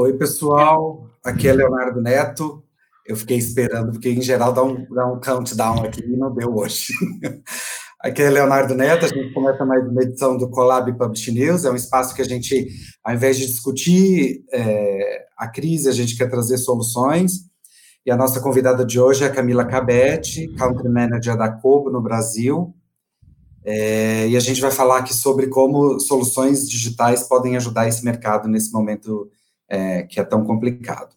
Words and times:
Oi, 0.00 0.12
pessoal. 0.12 1.10
Aqui 1.24 1.48
é 1.48 1.52
Leonardo 1.52 2.00
Neto. 2.00 2.62
Eu 3.04 3.16
fiquei 3.16 3.36
esperando, 3.36 3.90
porque 3.90 4.08
em 4.08 4.22
geral 4.22 4.52
dá 4.52 4.62
um, 4.62 4.86
dá 4.94 5.04
um 5.04 5.20
countdown 5.20 5.82
aqui 5.82 6.04
e 6.04 6.16
não 6.16 6.32
deu 6.32 6.54
hoje. 6.54 6.92
Aqui 8.00 8.22
é 8.22 8.30
Leonardo 8.30 8.76
Neto, 8.76 9.06
a 9.06 9.08
gente 9.08 9.34
começa 9.34 9.64
mais 9.64 9.84
uma 9.88 10.00
edição 10.00 10.38
do 10.38 10.48
Colab 10.48 10.96
Publish 10.96 11.32
News, 11.32 11.64
é 11.64 11.70
um 11.72 11.74
espaço 11.74 12.14
que 12.14 12.22
a 12.22 12.24
gente, 12.24 12.68
ao 13.02 13.12
invés 13.12 13.36
de 13.36 13.46
discutir 13.46 14.44
é, 14.52 15.26
a 15.36 15.48
crise, 15.48 15.88
a 15.88 15.92
gente 15.92 16.16
quer 16.16 16.30
trazer 16.30 16.58
soluções, 16.58 17.40
e 18.06 18.10
a 18.12 18.16
nossa 18.16 18.40
convidada 18.40 18.84
de 18.84 19.00
hoje 19.00 19.24
é 19.24 19.26
a 19.26 19.32
Camila 19.32 19.64
Cabete, 19.64 20.46
Country 20.54 20.88
Manager 20.88 21.36
da 21.36 21.50
Cobo 21.50 21.90
no 21.90 22.00
Brasil, 22.00 22.72
é, 23.64 24.28
e 24.28 24.36
a 24.36 24.40
gente 24.40 24.60
vai 24.60 24.70
falar 24.70 24.98
aqui 24.98 25.12
sobre 25.12 25.48
como 25.48 25.98
soluções 25.98 26.70
digitais 26.70 27.24
podem 27.24 27.56
ajudar 27.56 27.88
esse 27.88 28.04
mercado 28.04 28.46
nesse 28.46 28.72
momento 28.72 29.28
é, 29.68 30.02
que 30.02 30.18
é 30.18 30.24
tão 30.24 30.44
complicado. 30.44 31.14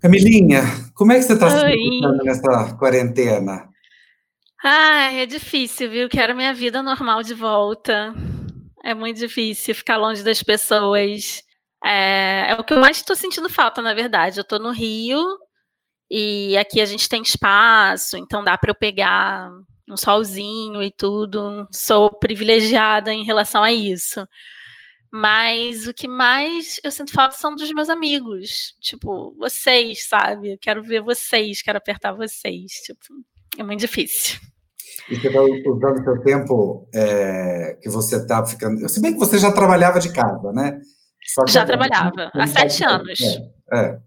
Camilinha, 0.00 0.62
como 0.94 1.12
é 1.12 1.16
que 1.16 1.22
você 1.22 1.32
está 1.32 1.50
se 1.50 1.60
sentindo 1.60 2.24
nessa 2.24 2.74
quarentena? 2.74 3.68
Ah, 4.62 5.12
é 5.12 5.26
difícil, 5.26 5.90
viu? 5.90 6.08
Quero 6.08 6.34
minha 6.34 6.54
vida 6.54 6.82
normal 6.82 7.22
de 7.22 7.34
volta. 7.34 8.14
É 8.82 8.94
muito 8.94 9.18
difícil 9.18 9.74
ficar 9.74 9.96
longe 9.96 10.22
das 10.22 10.42
pessoas. 10.42 11.42
É, 11.84 12.50
é 12.50 12.54
o 12.54 12.64
que 12.64 12.72
eu 12.72 12.80
mais 12.80 12.98
estou 12.98 13.16
sentindo 13.16 13.48
falta, 13.48 13.82
na 13.82 13.94
verdade. 13.94 14.38
Eu 14.38 14.42
estou 14.42 14.58
no 14.58 14.70
Rio 14.70 15.22
e 16.10 16.56
aqui 16.56 16.80
a 16.80 16.86
gente 16.86 17.08
tem 17.08 17.22
espaço, 17.22 18.16
então 18.16 18.44
dá 18.44 18.56
para 18.56 18.70
eu 18.70 18.74
pegar 18.74 19.50
um 19.88 19.96
solzinho 19.96 20.82
e 20.82 20.90
tudo. 20.90 21.66
Sou 21.70 22.10
privilegiada 22.10 23.12
em 23.12 23.24
relação 23.24 23.62
a 23.62 23.72
isso. 23.72 24.26
Mas 25.16 25.86
o 25.86 25.94
que 25.94 26.08
mais 26.08 26.80
eu 26.82 26.90
sinto 26.90 27.12
falta 27.12 27.36
são 27.36 27.54
dos 27.54 27.72
meus 27.72 27.88
amigos. 27.88 28.74
Tipo, 28.80 29.32
vocês, 29.38 30.08
sabe? 30.08 30.54
Eu 30.54 30.58
quero 30.60 30.82
ver 30.82 31.04
vocês, 31.04 31.62
quero 31.62 31.78
apertar 31.78 32.12
vocês. 32.14 32.72
Tipo, 32.84 33.00
é 33.56 33.62
muito 33.62 33.78
difícil. 33.78 34.40
E 35.08 35.14
você 35.14 35.28
está 35.28 35.40
usando 35.40 36.02
seu 36.02 36.20
tempo 36.20 36.88
é, 36.92 37.78
que 37.80 37.88
você 37.88 38.16
está 38.16 38.44
ficando. 38.44 38.88
Se 38.88 39.00
bem 39.00 39.12
que 39.12 39.20
você 39.20 39.38
já 39.38 39.52
trabalhava 39.52 40.00
de 40.00 40.12
casa, 40.12 40.50
né? 40.52 40.80
já 41.48 41.64
trabalhava, 41.64 42.32
há 42.34 42.46
sete 42.48 42.84
anos. 42.84 43.20
É, 43.72 43.78
é. 43.78 44.00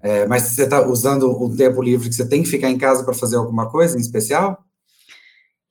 é, 0.00 0.26
mas 0.28 0.42
você 0.42 0.62
está 0.62 0.86
usando 0.86 1.28
o 1.28 1.56
tempo 1.56 1.82
livre 1.82 2.08
que 2.08 2.14
você 2.14 2.28
tem 2.28 2.44
que 2.44 2.48
ficar 2.48 2.70
em 2.70 2.78
casa 2.78 3.02
para 3.02 3.14
fazer 3.14 3.34
alguma 3.34 3.68
coisa 3.68 3.96
em 3.96 4.00
especial? 4.00 4.64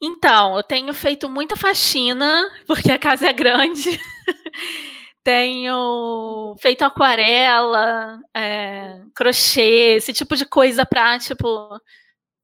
Então, 0.06 0.58
eu 0.58 0.64
tenho 0.64 0.94
feito 0.94 1.30
muita 1.30 1.56
faxina, 1.56 2.52
porque 2.68 2.92
a 2.92 3.00
casa 3.00 3.28
é 3.30 3.34
grande. 3.34 3.98
tenho 5.24 6.56
feito 6.60 6.84
aquarela, 6.84 8.20
é, 8.36 9.00
crochê, 9.16 9.96
esse 9.96 10.12
tipo 10.12 10.36
de 10.36 10.46
coisa 10.46 10.86
para, 10.86 11.18
tipo, 11.20 11.80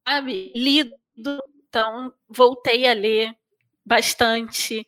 sabe, 0.08 0.54
lido 0.56 0.96
então, 1.70 2.12
voltei 2.28 2.88
a 2.88 2.94
ler 2.94 3.36
bastante. 3.86 4.88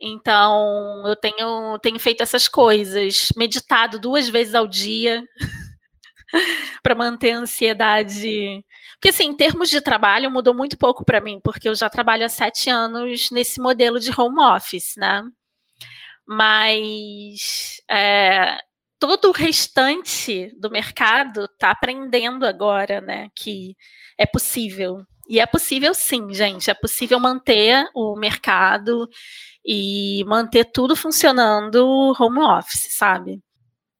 Então, 0.00 1.02
eu 1.06 1.14
tenho, 1.14 1.78
tenho 1.78 1.98
feito 2.00 2.22
essas 2.22 2.48
coisas, 2.48 3.28
meditado 3.36 4.00
duas 4.00 4.28
vezes 4.28 4.54
ao 4.54 4.66
dia 4.66 5.24
para 6.82 6.94
manter 6.94 7.32
a 7.32 7.38
ansiedade. 7.38 8.64
Porque, 9.02 9.08
assim, 9.08 9.24
em 9.24 9.34
termos 9.34 9.68
de 9.68 9.80
trabalho, 9.80 10.30
mudou 10.30 10.54
muito 10.54 10.78
pouco 10.78 11.04
para 11.04 11.20
mim, 11.20 11.40
porque 11.42 11.68
eu 11.68 11.74
já 11.74 11.90
trabalho 11.90 12.24
há 12.24 12.28
sete 12.28 12.70
anos 12.70 13.32
nesse 13.32 13.60
modelo 13.60 13.98
de 13.98 14.12
home 14.16 14.40
office, 14.40 14.94
né? 14.96 15.24
Mas 16.24 17.82
é, 17.90 18.60
todo 19.00 19.28
o 19.28 19.32
restante 19.32 20.54
do 20.56 20.70
mercado 20.70 21.46
está 21.46 21.72
aprendendo 21.72 22.46
agora, 22.46 23.00
né? 23.00 23.28
Que 23.34 23.76
é 24.16 24.24
possível. 24.24 25.04
E 25.28 25.40
é 25.40 25.46
possível 25.46 25.92
sim, 25.94 26.32
gente. 26.32 26.70
É 26.70 26.74
possível 26.74 27.18
manter 27.18 27.84
o 27.96 28.14
mercado 28.14 29.08
e 29.66 30.22
manter 30.28 30.66
tudo 30.66 30.94
funcionando 30.94 32.14
home 32.20 32.38
office, 32.38 32.86
sabe? 32.96 33.42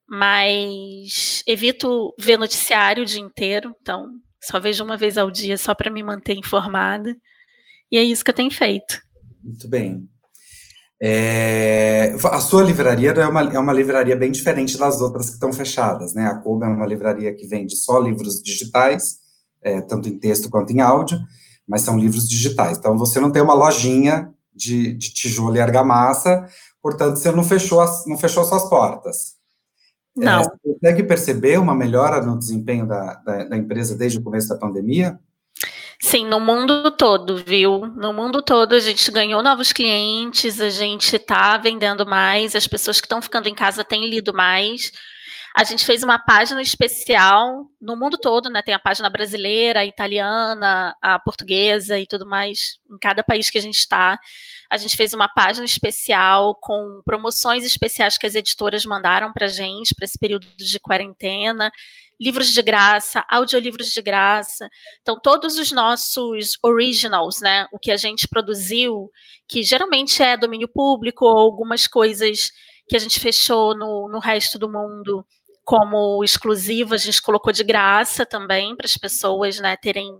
Mas 0.09 1.43
evito 1.45 2.15
ver 2.17 2.37
noticiário 2.39 3.03
o 3.03 3.07
dia 3.07 3.21
inteiro, 3.21 3.75
então 3.81 4.09
só 4.43 4.59
vejo 4.59 4.83
uma 4.83 4.97
vez 4.97 5.17
ao 5.17 5.31
dia 5.31 5.57
só 5.57 5.75
para 5.75 5.91
me 5.91 6.03
manter 6.03 6.35
informada. 6.35 7.17
E 7.91 7.97
é 7.97 8.03
isso 8.03 8.25
que 8.25 8.31
eu 8.31 8.35
tenho 8.35 8.51
feito. 8.51 9.01
Muito 9.43 9.69
bem. 9.69 10.09
É, 11.05 12.15
a 12.25 12.41
sua 12.41 12.63
livraria 12.63 13.11
é 13.11 13.27
uma, 13.27 13.43
é 13.43 13.59
uma 13.59 13.73
livraria 13.73 14.17
bem 14.17 14.31
diferente 14.31 14.79
das 14.79 15.01
outras 15.01 15.27
que 15.27 15.35
estão 15.35 15.53
fechadas, 15.53 16.15
né? 16.15 16.27
A 16.27 16.37
Kobe 16.37 16.65
é 16.65 16.69
uma 16.69 16.87
livraria 16.87 17.35
que 17.35 17.47
vende 17.47 17.77
só 17.77 17.99
livros 17.99 18.41
digitais, 18.41 19.19
é, 19.61 19.81
tanto 19.81 20.09
em 20.09 20.19
texto 20.19 20.49
quanto 20.49 20.73
em 20.73 20.81
áudio, 20.81 21.19
mas 21.67 21.83
são 21.83 21.99
livros 21.99 22.29
digitais. 22.29 22.79
Então, 22.79 22.97
você 22.97 23.19
não 23.19 23.33
tem 23.33 23.43
uma 23.43 23.55
lojinha 23.55 24.33
de, 24.55 24.93
de 24.93 25.13
tijolo 25.13 25.57
e 25.57 25.61
argamassa, 25.61 26.47
portanto, 26.81 27.17
você 27.17 27.33
não 27.33 27.43
fechou, 27.43 27.81
as, 27.81 28.07
não 28.07 28.17
fechou 28.17 28.45
suas 28.45 28.69
portas. 28.69 29.35
É, 30.19 30.25
não. 30.25 30.41
É, 30.41 30.45
você 30.45 30.75
consegue 30.75 31.03
perceber 31.05 31.59
uma 31.59 31.75
melhora 31.75 32.21
no 32.25 32.39
desempenho 32.39 32.87
da, 32.87 33.15
da, 33.15 33.45
da 33.45 33.57
empresa 33.57 33.97
desde 33.97 34.19
o 34.19 34.23
começo 34.23 34.49
da 34.49 34.59
pandemia? 34.59 35.19
Sim, 36.01 36.27
no 36.27 36.41
mundo 36.41 36.91
todo, 36.91 37.37
viu? 37.37 37.87
No 37.87 38.13
mundo 38.13 38.43
todo 38.43 38.75
a 38.75 38.81
gente 38.81 39.09
ganhou 39.13 39.41
novos 39.41 39.73
clientes, 39.73 40.61
a 40.61 40.69
gente 40.69 41.15
está 41.15 41.57
vendendo 41.57 42.05
mais, 42.05 42.57
as 42.57 42.67
pessoas 42.67 43.01
que 43.01 43.07
estão 43.07 43.23
ficando 43.23 43.49
em 43.49 43.55
casa 43.55 43.85
têm 43.85 44.11
lido 44.11 44.35
mais. 44.35 44.91
A 45.55 45.65
gente 45.65 45.85
fez 45.85 46.03
uma 46.03 46.19
página 46.19 46.63
especial 46.63 47.67
no 47.81 47.95
mundo 47.95 48.17
todo, 48.17 48.49
né? 48.49 48.63
Tem 48.63 48.75
a 48.75 48.79
página 48.79 49.11
brasileira, 49.11 49.81
a 49.81 49.85
italiana, 49.85 50.97
a 51.01 51.19
portuguesa 51.19 51.99
e 51.99 52.07
tudo 52.07 52.27
mais, 52.27 52.79
em 52.91 52.99
cada 52.99 53.23
país 53.23 53.51
que 53.51 53.59
a 53.59 53.63
gente 53.63 53.79
está. 53.79 54.19
A 54.71 54.77
gente 54.79 54.97
fez 54.97 55.13
uma 55.13 55.29
página 55.29 55.67
especial 55.67 56.55
com 56.55 57.03
promoções 57.05 57.65
especiais 57.65 58.17
que 58.17 58.27
as 58.27 58.35
editoras 58.35 58.87
mandaram 58.87 59.33
para 59.33 59.47
a 59.47 59.51
gente 59.51 59.95
para 59.95 60.07
esse 60.07 60.19
período 60.19 60.47
de 60.57 60.81
quarentena 60.81 61.71
livros 62.23 62.53
de 62.53 62.63
graça, 62.63 63.25
audiolivros 63.29 63.89
de 63.89 64.01
graça. 64.01 64.69
Então, 65.01 65.19
todos 65.21 65.59
os 65.59 65.73
nossos 65.73 66.57
originals, 66.63 67.41
né, 67.41 67.67
o 67.73 67.81
que 67.81 67.91
a 67.91 67.97
gente 67.97 68.29
produziu, 68.29 69.11
que 69.49 69.65
geralmente 69.65 70.23
é 70.23 70.37
domínio 70.37 70.69
público 70.69 71.25
ou 71.25 71.37
algumas 71.37 71.89
coisas 71.89 72.53
que 72.89 72.95
a 72.95 72.99
gente 73.01 73.19
fechou 73.19 73.77
no, 73.77 74.09
no 74.09 74.21
resto 74.21 74.57
do 74.57 74.69
mundo, 74.69 75.27
como 75.65 76.23
exclusivo, 76.25 76.95
a 76.95 76.99
gente 76.99 77.23
colocou 77.23 77.53
de 77.53 77.65
graça 77.65 78.27
também 78.27 78.77
para 78.77 78.87
as 78.87 78.97
pessoas 78.97 79.61
né, 79.61 79.77
terem 79.77 80.11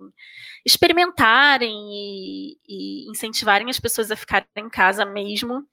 experimentarem 0.65 1.75
e, 1.91 2.57
e, 2.69 3.11
incentivarem 3.11 3.69
as 3.69 3.81
pessoas 3.81 4.11
a 4.11 4.17
ficarem 4.17 4.47
em 4.57 4.69
casa 4.69 5.05
mesmo. 5.05 5.65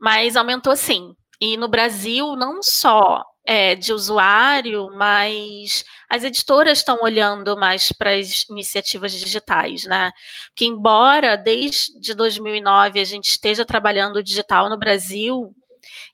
Mas 0.00 0.36
aumentou 0.36 0.74
sim. 0.74 1.14
E 1.40 1.56
no 1.56 1.68
Brasil, 1.68 2.34
não 2.34 2.62
só 2.62 3.24
é, 3.44 3.74
de 3.74 3.92
usuário, 3.92 4.90
mas 4.94 5.84
as 6.08 6.24
editoras 6.24 6.78
estão 6.78 6.98
olhando 7.02 7.56
mais 7.56 7.92
para 7.92 8.14
as 8.14 8.44
iniciativas 8.48 9.12
digitais, 9.12 9.84
né? 9.84 10.12
Que 10.54 10.64
embora 10.64 11.36
desde 11.36 12.14
2009 12.14 13.00
a 13.00 13.04
gente 13.04 13.26
esteja 13.26 13.64
trabalhando 13.64 14.22
digital 14.22 14.68
no 14.68 14.78
Brasil, 14.78 15.54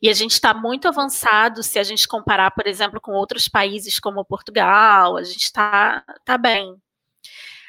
e 0.00 0.08
a 0.08 0.12
gente 0.12 0.32
está 0.32 0.52
muito 0.54 0.88
avançado 0.88 1.62
se 1.62 1.78
a 1.78 1.82
gente 1.82 2.06
comparar, 2.08 2.50
por 2.50 2.66
exemplo, 2.66 3.00
com 3.00 3.12
outros 3.12 3.48
países 3.48 3.98
como 3.98 4.24
Portugal, 4.24 5.16
a 5.16 5.22
gente 5.22 5.44
está 5.44 6.04
tá 6.24 6.38
bem. 6.38 6.74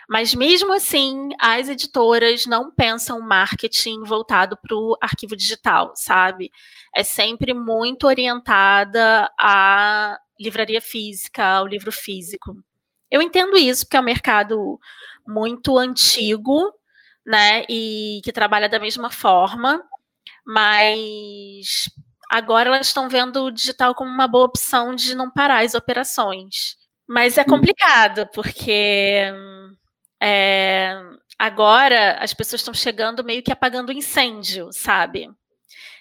Mas 0.09 0.33
mesmo 0.33 0.73
assim, 0.73 1.29
as 1.39 1.69
editoras 1.69 2.47
não 2.47 2.71
pensam 2.71 3.21
marketing 3.21 4.03
voltado 4.03 4.57
para 4.57 4.75
o 4.75 4.97
arquivo 4.99 5.35
digital, 5.35 5.91
sabe? 5.95 6.51
É 6.95 7.03
sempre 7.03 7.53
muito 7.53 8.07
orientada 8.07 9.31
à 9.39 10.17
livraria 10.39 10.81
física, 10.81 11.45
ao 11.45 11.67
livro 11.67 11.91
físico. 11.91 12.57
Eu 13.11 13.21
entendo 13.21 13.55
isso, 13.55 13.85
porque 13.85 13.97
é 13.97 13.99
um 13.99 14.03
mercado 14.03 14.79
muito 15.27 15.77
antigo, 15.77 16.73
né? 17.23 17.63
E 17.69 18.19
que 18.23 18.31
trabalha 18.31 18.67
da 18.67 18.79
mesma 18.79 19.11
forma, 19.11 19.83
mas 20.51 21.87
agora 22.27 22.69
elas 22.69 22.87
estão 22.87 23.07
vendo 23.07 23.43
o 23.43 23.51
digital 23.51 23.93
como 23.93 24.09
uma 24.09 24.27
boa 24.27 24.45
opção 24.45 24.95
de 24.95 25.13
não 25.13 25.29
parar 25.29 25.63
as 25.63 25.75
operações. 25.75 26.75
Mas 27.07 27.37
é 27.37 27.43
complicado, 27.43 28.27
porque 28.33 29.31
é, 30.19 30.99
agora 31.37 32.17
as 32.19 32.33
pessoas 32.33 32.61
estão 32.61 32.73
chegando 32.73 33.23
meio 33.23 33.43
que 33.43 33.51
apagando 33.51 33.91
incêndio, 33.91 34.69
sabe? 34.71 35.29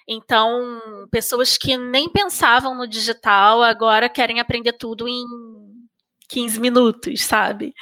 Então, 0.08 0.80
pessoas 1.10 1.58
que 1.58 1.76
nem 1.76 2.08
pensavam 2.08 2.74
no 2.74 2.88
digital 2.88 3.62
agora 3.62 4.08
querem 4.08 4.40
aprender 4.40 4.72
tudo 4.72 5.06
em 5.06 5.26
15 6.26 6.58
minutos, 6.58 7.20
sabe? 7.20 7.74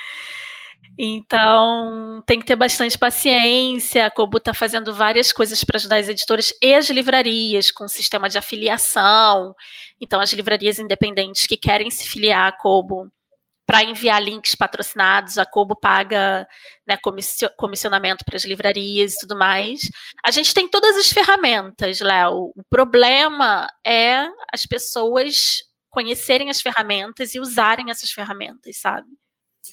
Então, 0.99 2.23
tem 2.27 2.41
que 2.41 2.47
ter 2.47 2.57
bastante 2.57 2.99
paciência. 2.99 4.07
A 4.07 4.11
Kobo 4.11 4.39
está 4.39 4.55
fazendo 4.55 4.95
várias 4.95 5.31
coisas 5.31 5.63
para 5.63 5.77
ajudar 5.77 5.99
as 5.99 6.09
editoras 6.09 6.55
e 6.63 6.75
as 6.75 6.89
livrarias, 6.89 7.71
com 7.71 7.87
sistema 7.87 8.29
de 8.29 8.39
afiliação. 8.39 9.55
Então, 10.01 10.21
as 10.21 10.33
livrarias 10.33 10.79
independentes 10.79 11.47
que 11.47 11.57
querem 11.57 11.91
se 11.91 12.09
filiar 12.09 12.49
à 12.49 12.53
Kobo 12.53 13.11
para 13.67 13.83
enviar 13.83 14.23
links 14.23 14.55
patrocinados, 14.55 15.39
a 15.39 15.45
Kobo 15.45 15.77
paga 15.77 16.47
né, 16.87 16.97
comissionamento 17.59 18.25
para 18.25 18.37
as 18.37 18.45
livrarias 18.45 19.15
e 19.15 19.19
tudo 19.19 19.37
mais. 19.37 19.81
A 20.25 20.31
gente 20.31 20.55
tem 20.55 20.69
todas 20.69 20.97
as 20.97 21.11
ferramentas, 21.11 22.01
Léo. 22.01 22.53
O 22.57 22.63
problema 22.71 23.67
é 23.85 24.27
as 24.53 24.65
pessoas 24.65 25.65
conhecerem 25.91 26.49
as 26.49 26.61
ferramentas 26.61 27.35
e 27.35 27.41
usarem 27.41 27.91
essas 27.91 28.13
ferramentas, 28.13 28.79
sabe? 28.79 29.09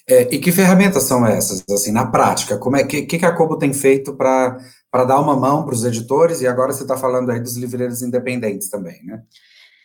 É, 0.08 0.34
e 0.34 0.38
que 0.38 0.52
ferramentas 0.52 1.04
são 1.04 1.26
essas, 1.26 1.64
assim, 1.70 1.92
na 1.92 2.06
prática? 2.06 2.58
Como 2.58 2.76
é 2.76 2.84
que, 2.84 3.02
que 3.02 3.24
a 3.24 3.34
Kobo 3.34 3.56
tem 3.56 3.72
feito 3.72 4.14
para 4.16 4.58
dar 4.92 5.20
uma 5.20 5.36
mão 5.36 5.64
para 5.64 5.74
os 5.74 5.84
editores? 5.84 6.40
E 6.40 6.46
agora 6.46 6.72
você 6.72 6.82
está 6.82 6.96
falando 6.96 7.30
aí 7.30 7.40
dos 7.40 7.56
livreiros 7.56 8.02
independentes 8.02 8.68
também, 8.68 9.02
né? 9.04 9.22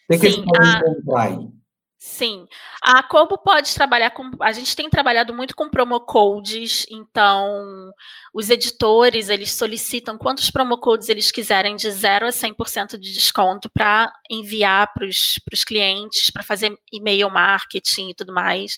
Tem 0.08 0.20
que 0.20 0.30
Sim, 0.30 0.40
eles 0.40 0.46
podem 0.46 0.70
a... 0.70 0.80
encontrar 0.80 1.22
aí? 1.22 1.60
Sim, 2.02 2.48
a 2.82 3.04
Kobo 3.04 3.38
pode 3.38 3.76
trabalhar 3.76 4.12
com. 4.12 4.32
A 4.40 4.54
gente 4.54 4.74
tem 4.74 4.90
trabalhado 4.90 5.34
muito 5.34 5.54
com 5.54 5.70
promo 5.70 6.00
codes, 6.00 6.86
então 6.90 7.92
os 8.34 8.50
editores 8.50 9.28
eles 9.28 9.52
solicitam 9.52 10.18
quantos 10.18 10.50
promo 10.50 10.78
codes 10.78 11.10
eles 11.10 11.30
quiserem 11.30 11.76
de 11.76 11.92
0 11.92 12.28
a 12.28 12.30
100% 12.30 12.98
de 12.98 13.14
desconto 13.14 13.70
para 13.70 14.10
enviar 14.32 14.94
para 14.94 15.06
os 15.06 15.64
clientes, 15.66 16.32
para 16.32 16.42
fazer 16.42 16.74
e-mail 16.90 17.30
marketing 17.30 18.12
e 18.12 18.16
tudo 18.16 18.34
mais. 18.34 18.78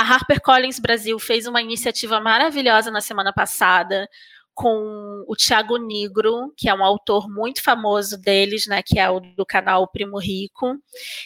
A 0.00 0.02
HarperCollins 0.02 0.78
Brasil 0.78 1.18
fez 1.18 1.46
uma 1.46 1.60
iniciativa 1.60 2.18
maravilhosa 2.18 2.90
na 2.90 3.02
semana 3.02 3.34
passada 3.34 4.08
com 4.54 5.22
o 5.28 5.36
Tiago 5.36 5.76
Negro, 5.76 6.54
que 6.56 6.70
é 6.70 6.74
um 6.74 6.82
autor 6.82 7.28
muito 7.28 7.62
famoso 7.62 8.16
deles, 8.16 8.66
né, 8.66 8.82
que 8.82 8.98
é 8.98 9.10
o 9.10 9.20
do 9.20 9.44
canal 9.44 9.86
Primo 9.88 10.18
Rico. 10.18 10.74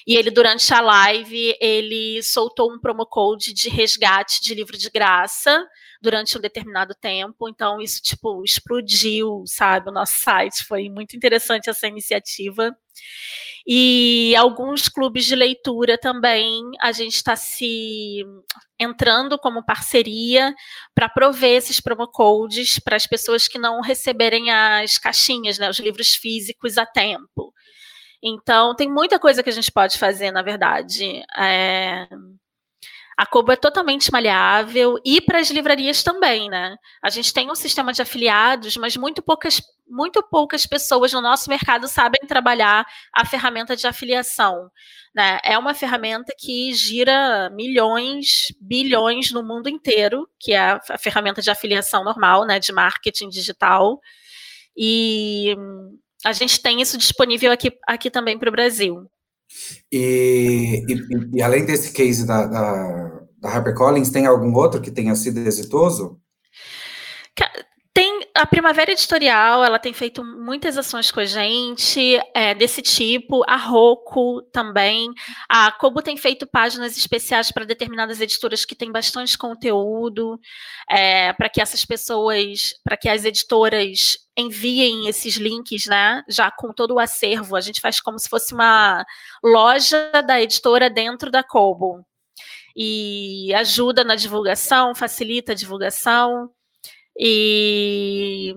E 0.05 0.17
ele 0.17 0.29
durante 0.29 0.75
a 0.75 0.81
live, 0.81 1.57
ele 1.61 2.21
soltou 2.25 2.73
um 2.73 2.81
promo 2.81 3.07
code 3.07 3.53
de 3.55 3.69
resgate 3.69 4.43
de 4.43 4.53
livro 4.57 4.77
de 4.77 4.91
graça 4.91 5.65
durante 6.05 6.37
um 6.37 6.41
determinado 6.41 6.95
tempo. 6.95 7.49
Então 7.49 7.81
isso 7.81 8.01
tipo 8.03 8.45
explodiu, 8.45 9.43
sabe, 9.47 9.89
o 9.89 9.93
nosso 9.93 10.13
site. 10.21 10.65
Foi 10.65 10.89
muito 10.91 11.17
interessante 11.17 11.71
essa 11.71 11.89
iniciativa. 11.89 12.77
E 13.67 14.37
alguns 14.37 14.89
clubes 14.91 15.25
de 15.25 15.35
leitura 15.35 15.97
também 15.97 16.63
a 16.81 16.93
gente 16.93 17.15
está 17.15 17.35
se 17.35 18.23
entrando 18.79 19.39
como 19.39 19.65
parceria 19.65 20.55
para 20.95 21.09
prover 21.09 21.57
esses 21.57 21.81
promo 21.81 22.07
codes 22.07 22.79
para 22.79 22.97
as 22.97 23.07
pessoas 23.07 23.49
que 23.49 23.59
não 23.59 23.81
receberem 23.81 24.51
as 24.51 24.99
caixinhas, 24.99 25.59
né, 25.59 25.71
os 25.71 25.79
livros 25.79 26.15
físicos 26.15 26.77
a 26.77 26.85
tempo. 26.85 27.55
Então, 28.23 28.75
tem 28.75 28.91
muita 28.91 29.19
coisa 29.19 29.43
que 29.43 29.51
a 29.51 29.53
gente 29.53 29.71
pode 29.73 29.99
fazer, 29.99 30.31
na 30.31 30.43
verdade. 30.43 31.23
É, 31.37 32.09
a 33.17 33.25
Kobo 33.27 33.53
é 33.53 33.57
totalmente 33.57 34.11
maleável 34.11 34.97
e 35.05 35.21
para 35.21 35.39
as 35.39 35.51
livrarias 35.51 36.03
também, 36.03 36.51
né? 36.51 36.77
A 37.03 37.11
gente 37.11 37.33
tem 37.33 37.51
um 37.51 37.55
sistema 37.55 37.93
de 37.93 38.03
afiliados, 38.03 38.77
mas 38.77 38.97
muito 38.97 39.23
poucas, 39.23 39.63
muito 39.87 40.23
poucas 40.23 40.67
pessoas 40.67 41.13
no 41.13 41.21
nosso 41.21 41.49
mercado 41.49 41.87
sabem 41.87 42.27
trabalhar 42.27 42.85
a 43.13 43.25
ferramenta 43.25 43.77
de 43.77 43.87
afiliação. 43.87 44.69
Né? 45.15 45.39
É 45.45 45.57
uma 45.57 45.75
ferramenta 45.75 46.35
que 46.37 46.73
gira 46.73 47.49
milhões, 47.51 48.47
bilhões 48.61 49.31
no 49.31 49.45
mundo 49.45 49.69
inteiro, 49.69 50.29
que 50.41 50.53
é 50.53 50.71
a 50.91 50.99
ferramenta 50.99 51.41
de 51.41 51.51
afiliação 51.51 52.03
normal, 52.03 52.45
né? 52.45 52.59
De 52.59 52.73
marketing 52.73 53.29
digital. 53.29 54.01
E 54.77 55.55
a 56.25 56.33
gente 56.33 56.61
tem 56.61 56.81
isso 56.81 56.99
disponível 56.99 57.53
aqui, 57.53 57.71
aqui 57.87 58.11
também 58.11 58.37
para 58.39 58.49
o 58.49 58.53
Brasil. 58.53 59.09
E, 59.91 60.85
e, 60.89 61.39
e, 61.39 61.43
além 61.43 61.65
desse 61.65 61.93
case 61.93 62.27
da, 62.27 62.47
da, 62.47 63.21
da 63.39 63.49
HarperCollins, 63.49 64.11
tem 64.11 64.27
algum 64.27 64.55
outro 64.55 64.81
que 64.81 64.91
tenha 64.91 65.15
sido 65.15 65.39
exitoso? 65.41 66.21
A 68.37 68.45
Primavera 68.45 68.91
Editorial, 68.91 69.65
ela 69.65 69.79
tem 69.79 69.93
feito 69.93 70.25
muitas 70.25 70.77
ações 70.77 71.09
com 71.13 71.21
a 71.21 71.25
gente 71.25 72.21
é, 72.35 72.53
desse 72.53 72.83
tipo. 72.83 73.45
A 73.49 73.55
Roku 73.55 74.43
também. 74.51 75.09
A 75.49 75.71
Kobo 75.71 76.03
tem 76.03 76.17
feito 76.17 76.45
páginas 76.45 76.99
especiais 76.99 77.53
para 77.53 77.65
determinadas 77.65 78.21
editoras 78.21 78.65
que 78.65 78.75
têm 78.75 78.91
bastante 78.91 79.39
conteúdo, 79.39 80.41
é, 80.91 81.33
para 81.35 81.49
que 81.49 81.61
essas 81.63 81.85
pessoas, 81.85 82.75
para 82.83 82.97
que 82.97 83.09
as 83.09 83.25
editoras 83.25 84.19
enviem 84.37 85.07
esses 85.07 85.37
links, 85.37 85.87
né? 85.87 86.25
Já 86.29 86.51
com 86.51 86.73
todo 86.73 86.95
o 86.95 86.99
acervo. 86.99 87.55
A 87.55 87.61
gente 87.61 87.81
faz 87.81 88.01
como 88.01 88.19
se 88.19 88.29
fosse 88.29 88.53
uma 88.53 89.07
loja 89.45 90.11
da 90.27 90.43
editora 90.43 90.91
dentro 90.91 91.31
da 91.31 91.45
Kobo. 91.45 92.05
E 92.77 93.55
ajuda 93.55 94.03
na 94.03 94.17
divulgação, 94.17 94.93
facilita 94.93 95.53
a 95.53 95.55
divulgação. 95.55 96.51
E 97.19 98.55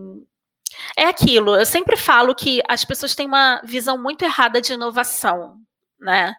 é 0.97 1.05
aquilo, 1.05 1.55
eu 1.55 1.65
sempre 1.65 1.95
falo 1.95 2.33
que 2.35 2.61
as 2.67 2.83
pessoas 2.83 3.15
têm 3.15 3.27
uma 3.27 3.61
visão 3.63 4.01
muito 4.01 4.23
errada 4.23 4.61
de 4.61 4.73
inovação, 4.73 5.57
né? 5.99 6.33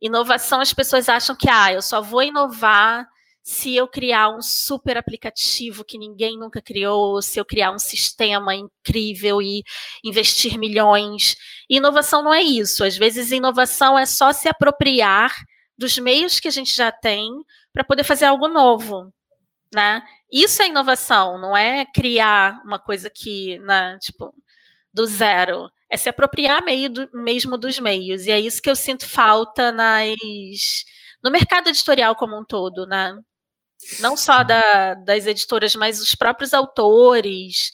Inovação, 0.00 0.60
as 0.60 0.72
pessoas 0.72 1.08
acham 1.08 1.36
que, 1.36 1.48
ah, 1.50 1.72
eu 1.72 1.82
só 1.82 2.00
vou 2.00 2.22
inovar 2.22 3.06
se 3.42 3.74
eu 3.74 3.88
criar 3.88 4.30
um 4.30 4.40
super 4.42 4.96
aplicativo 4.96 5.84
que 5.84 5.98
ninguém 5.98 6.38
nunca 6.38 6.62
criou, 6.62 7.20
se 7.22 7.38
eu 7.38 7.44
criar 7.44 7.72
um 7.72 7.78
sistema 7.78 8.54
incrível 8.54 9.42
e 9.42 9.62
investir 10.04 10.58
milhões. 10.58 11.36
inovação 11.68 12.22
não 12.22 12.32
é 12.32 12.42
isso. 12.42 12.84
Às 12.84 12.96
vezes, 12.96 13.32
inovação 13.32 13.98
é 13.98 14.06
só 14.06 14.32
se 14.32 14.48
apropriar 14.48 15.34
dos 15.76 15.98
meios 15.98 16.40
que 16.40 16.48
a 16.48 16.50
gente 16.50 16.74
já 16.74 16.92
tem 16.92 17.30
para 17.72 17.84
poder 17.84 18.04
fazer 18.04 18.26
algo 18.26 18.48
novo 18.48 19.12
né? 19.72 20.02
Isso 20.30 20.62
é 20.62 20.68
inovação, 20.68 21.38
não 21.38 21.56
é 21.56 21.86
criar 21.86 22.60
uma 22.64 22.78
coisa 22.78 23.10
que, 23.10 23.58
né, 23.60 23.98
tipo, 24.00 24.34
do 24.92 25.06
zero. 25.06 25.70
É 25.90 25.96
se 25.96 26.08
apropriar 26.08 26.64
meio 26.64 26.90
do, 26.90 27.08
mesmo 27.12 27.58
dos 27.58 27.78
meios. 27.78 28.26
E 28.26 28.30
é 28.30 28.38
isso 28.40 28.62
que 28.62 28.70
eu 28.70 28.76
sinto 28.76 29.08
falta 29.08 29.72
nas, 29.72 30.84
no 31.22 31.30
mercado 31.30 31.68
editorial 31.68 32.14
como 32.16 32.38
um 32.38 32.44
todo, 32.44 32.86
né? 32.86 33.16
Não 34.00 34.16
só 34.16 34.42
da, 34.44 34.94
das 34.94 35.26
editoras, 35.26 35.74
mas 35.74 36.00
os 36.00 36.14
próprios 36.14 36.52
autores 36.54 37.72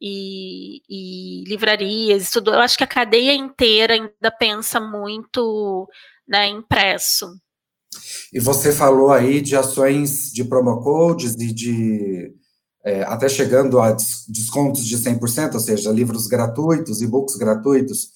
e, 0.00 0.82
e 0.88 1.44
livrarias, 1.46 2.30
tudo. 2.30 2.52
Eu 2.54 2.60
acho 2.60 2.78
que 2.78 2.84
a 2.84 2.86
cadeia 2.86 3.34
inteira 3.34 3.94
ainda 3.94 4.30
pensa 4.30 4.80
muito 4.80 5.88
né, 6.26 6.46
impresso. 6.46 7.34
E 8.32 8.38
você 8.38 8.72
falou 8.72 9.12
aí 9.12 9.40
de 9.40 9.56
ações 9.56 10.30
de 10.32 10.44
promo 10.44 10.80
codes 10.80 11.34
e 11.34 11.52
de 11.52 12.32
é, 12.84 13.02
até 13.02 13.28
chegando 13.28 13.80
a 13.80 13.92
descontos 13.92 14.84
de 14.86 14.96
100%, 14.96 15.54
ou 15.54 15.60
seja, 15.60 15.90
livros 15.90 16.26
gratuitos, 16.26 17.02
e-books 17.02 17.36
gratuitos. 17.36 18.08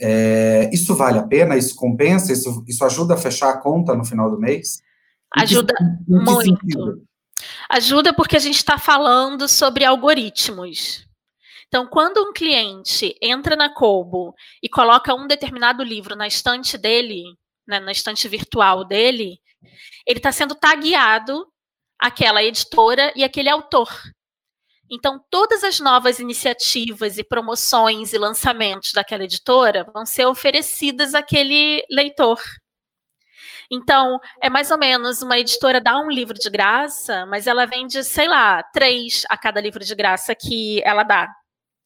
É, 0.00 0.70
isso 0.72 0.94
vale 0.94 1.18
a 1.18 1.22
pena? 1.22 1.56
Isso 1.56 1.74
compensa? 1.74 2.32
Isso, 2.32 2.64
isso 2.66 2.84
ajuda 2.84 3.14
a 3.14 3.18
fechar 3.18 3.50
a 3.50 3.58
conta 3.58 3.94
no 3.94 4.04
final 4.04 4.30
do 4.30 4.38
mês? 4.38 4.80
Ajuda 5.36 5.74
que, 5.74 6.12
muito. 6.12 6.42
Sentido? 6.42 7.02
Ajuda 7.68 8.12
porque 8.12 8.36
a 8.36 8.40
gente 8.40 8.56
está 8.56 8.78
falando 8.78 9.48
sobre 9.48 9.84
algoritmos. 9.84 11.06
Então, 11.68 11.86
quando 11.86 12.18
um 12.18 12.32
cliente 12.32 13.14
entra 13.22 13.54
na 13.54 13.68
Kobo 13.68 14.34
e 14.62 14.68
coloca 14.68 15.14
um 15.14 15.26
determinado 15.26 15.82
livro 15.82 16.16
na 16.16 16.26
estante 16.26 16.78
dele, 16.78 17.22
né, 17.68 17.78
na 17.78 17.92
estante 17.92 18.26
virtual 18.26 18.84
dele, 18.84 19.38
ele 20.06 20.18
está 20.18 20.32
sendo 20.32 20.54
tagueado 20.54 21.46
aquela 21.98 22.42
editora 22.42 23.12
e 23.14 23.22
aquele 23.22 23.50
autor. 23.50 23.88
Então, 24.90 25.22
todas 25.28 25.62
as 25.62 25.78
novas 25.78 26.18
iniciativas 26.18 27.18
e 27.18 27.24
promoções 27.24 28.14
e 28.14 28.18
lançamentos 28.18 28.92
daquela 28.94 29.24
editora 29.24 29.84
vão 29.92 30.06
ser 30.06 30.24
oferecidas 30.24 31.14
àquele 31.14 31.84
leitor. 31.90 32.40
Então, 33.70 34.18
é 34.42 34.48
mais 34.48 34.70
ou 34.70 34.78
menos 34.78 35.20
uma 35.20 35.38
editora 35.38 35.78
dá 35.78 35.98
um 35.98 36.10
livro 36.10 36.32
de 36.32 36.48
graça, 36.48 37.26
mas 37.26 37.46
ela 37.46 37.66
vende, 37.66 38.02
sei 38.02 38.26
lá, 38.26 38.62
três 38.62 39.24
a 39.28 39.36
cada 39.36 39.60
livro 39.60 39.84
de 39.84 39.94
graça 39.94 40.34
que 40.34 40.82
ela 40.82 41.02
dá. 41.02 41.28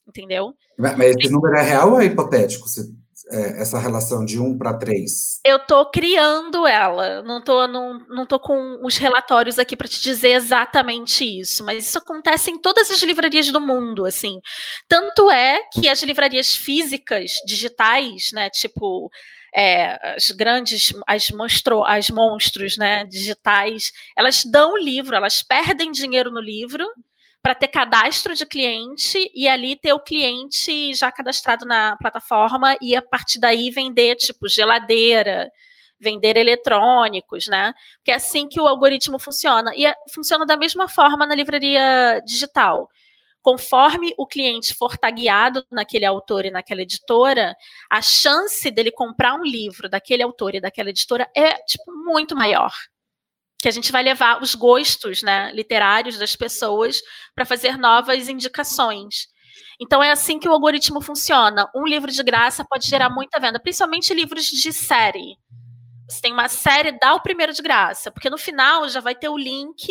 Entendeu? 0.07 0.55
Mas 0.79 1.17
esse 1.17 1.29
número 1.29 1.57
é 1.57 1.63
real 1.63 1.93
ou 1.93 2.01
é 2.01 2.05
hipotético? 2.05 2.69
Você 2.69 2.89
é, 3.33 3.61
essa 3.61 3.79
relação 3.79 4.25
de 4.25 4.39
um 4.39 4.57
para 4.57 4.75
três? 4.75 5.41
Eu 5.45 5.57
estou 5.57 5.91
criando 5.91 6.67
ela, 6.67 7.23
não 7.23 7.39
estou 7.39 7.67
não, 7.67 7.99
não 8.09 8.27
tô 8.27 8.39
com 8.39 8.79
os 8.85 8.97
relatórios 8.97 9.59
aqui 9.59 9.77
para 9.77 9.89
te 9.89 10.01
dizer 10.01 10.33
exatamente 10.33 11.25
isso, 11.25 11.65
mas 11.65 11.87
isso 11.87 11.99
acontece 11.99 12.51
em 12.51 12.61
todas 12.61 12.91
as 12.91 13.03
livrarias 13.03 13.51
do 13.51 13.61
mundo, 13.61 14.05
assim. 14.05 14.39
Tanto 14.87 15.31
é 15.31 15.61
que 15.73 15.89
as 15.89 16.03
livrarias 16.03 16.55
físicas, 16.55 17.33
digitais, 17.47 18.31
né, 18.33 18.51
tipo 18.51 19.11
é, 19.55 20.15
as 20.15 20.31
grandes, 20.31 20.95
as, 21.07 21.31
monstro, 21.31 21.85
as 21.85 22.11
monstros 22.11 22.77
né, 22.77 23.05
digitais, 23.05 23.93
elas 24.17 24.45
dão 24.45 24.75
o 24.75 24.79
livro, 24.79 25.15
elas 25.15 25.43
perdem 25.43 25.93
dinheiro 25.93 26.31
no 26.31 26.41
livro 26.41 26.87
para 27.43 27.55
ter 27.57 27.69
cadastro 27.69 28.35
de 28.35 28.47
cliente 28.47 29.31
e 29.35 29.49
ali 29.49 29.75
ter 29.75 29.93
o 29.93 30.01
cliente 30.01 30.95
já 30.95 31.11
cadastrado 31.11 31.67
na 31.67 31.97
plataforma 31.97 32.77
e 32.81 32.95
a 32.95 33.03
partir 33.03 33.41
daí 33.41 33.69
vender 33.71 34.15
tipo 34.15 34.49
geladeira, 34.49 35.51
vender 35.99 36.37
eletrônicos, 36.37 37.49
né? 37.49 37.75
Que 38.05 38.13
é 38.13 38.15
assim 38.15 38.49
que 38.49 38.61
o 38.61 38.67
algoritmo 38.67 39.19
funciona. 39.19 39.75
E 39.75 39.85
é, 39.85 39.95
funciona 40.15 40.47
da 40.47 40.57
mesma 40.57 40.89
forma 40.89 41.27
na 41.27 41.35
livraria 41.35 42.21
digital. 42.25 42.89
Conforme 43.41 44.15
o 44.17 44.25
cliente 44.25 44.73
for 44.73 44.97
tagueado 44.97 45.65
naquele 45.69 46.05
autor 46.05 46.45
e 46.45 46.51
naquela 46.51 46.83
editora, 46.83 47.57
a 47.91 48.01
chance 48.01 48.71
dele 48.71 48.93
comprar 48.93 49.35
um 49.35 49.43
livro 49.43 49.89
daquele 49.89 50.23
autor 50.23 50.55
e 50.55 50.61
daquela 50.61 50.91
editora 50.91 51.29
é 51.37 51.55
tipo 51.65 51.93
muito 52.05 52.37
maior. 52.37 52.73
Que 53.63 53.69
a 53.69 53.73
gente 53.73 53.93
vai 53.93 54.03
levar 54.03 54.43
os 54.43 54.55
gostos 54.55 55.23
né, 55.23 55.51
literários 55.55 56.19
das 56.19 56.37
pessoas 56.37 57.01
para 57.35 57.47
fazer 57.47 57.79
novas 57.79 58.29
indicações. 58.29 59.29
Então 59.81 60.03
é 60.03 60.11
assim 60.11 60.39
que 60.39 60.49
o 60.49 60.53
algoritmo 60.53 61.01
funciona. 61.01 61.71
Um 61.75 61.87
livro 61.87 62.11
de 62.11 62.23
graça 62.23 62.65
pode 62.69 62.87
gerar 62.87 63.09
muita 63.09 63.41
venda, 63.41 63.61
principalmente 63.61 64.13
livros 64.13 64.47
de 64.47 64.73
série. 64.73 65.37
Você 66.09 66.21
tem 66.21 66.33
uma 66.33 66.49
série, 66.49 66.99
dá 66.99 67.15
o 67.15 67.23
primeiro 67.23 67.53
de 67.53 67.63
graça, 67.63 68.11
porque 68.11 68.29
no 68.29 68.37
final 68.37 68.89
já 68.89 69.01
vai 69.01 69.15
ter 69.15 69.29
o 69.29 69.39
link 69.39 69.89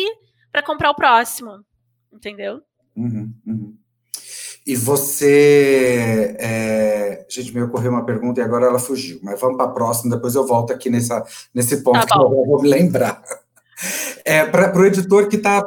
para 0.52 0.62
comprar 0.62 0.90
o 0.90 0.94
próximo, 0.94 1.64
entendeu? 2.12 2.60
Uhum, 2.94 3.34
uhum. 3.46 3.76
E 4.64 4.76
você. 4.76 6.36
É... 6.38 7.26
Gente, 7.28 7.52
me 7.52 7.62
ocorreu 7.62 7.90
uma 7.90 8.04
pergunta 8.04 8.40
e 8.40 8.44
agora 8.44 8.66
ela 8.66 8.78
fugiu, 8.78 9.18
mas 9.22 9.40
vamos 9.40 9.56
para 9.56 9.66
a 9.66 9.72
próxima, 9.72 10.14
depois 10.14 10.34
eu 10.34 10.46
volto 10.46 10.72
aqui 10.72 10.88
nessa, 10.88 11.24
nesse 11.52 11.82
ponto 11.82 12.06
tá 12.06 12.14
que 12.14 12.22
eu 12.22 12.28
vou 12.28 12.62
me 12.62 12.68
lembrar. 12.68 13.22
É, 14.24 14.44
para 14.44 14.78
o 14.78 14.84
editor 14.84 15.28
que 15.28 15.36
está 15.36 15.66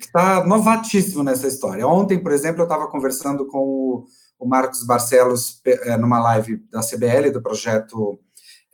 que 0.00 0.10
tá 0.10 0.44
novatíssimo 0.46 1.22
nessa 1.22 1.46
história. 1.46 1.86
Ontem, 1.86 2.18
por 2.18 2.32
exemplo, 2.32 2.62
eu 2.62 2.64
estava 2.64 2.88
conversando 2.88 3.46
com 3.46 3.58
o, 3.58 4.04
o 4.38 4.46
Marcos 4.46 4.84
Barcelos 4.84 5.60
é, 5.64 5.96
numa 5.96 6.18
live 6.20 6.62
da 6.70 6.80
CBL, 6.80 7.30
do 7.30 7.42
projeto 7.42 8.18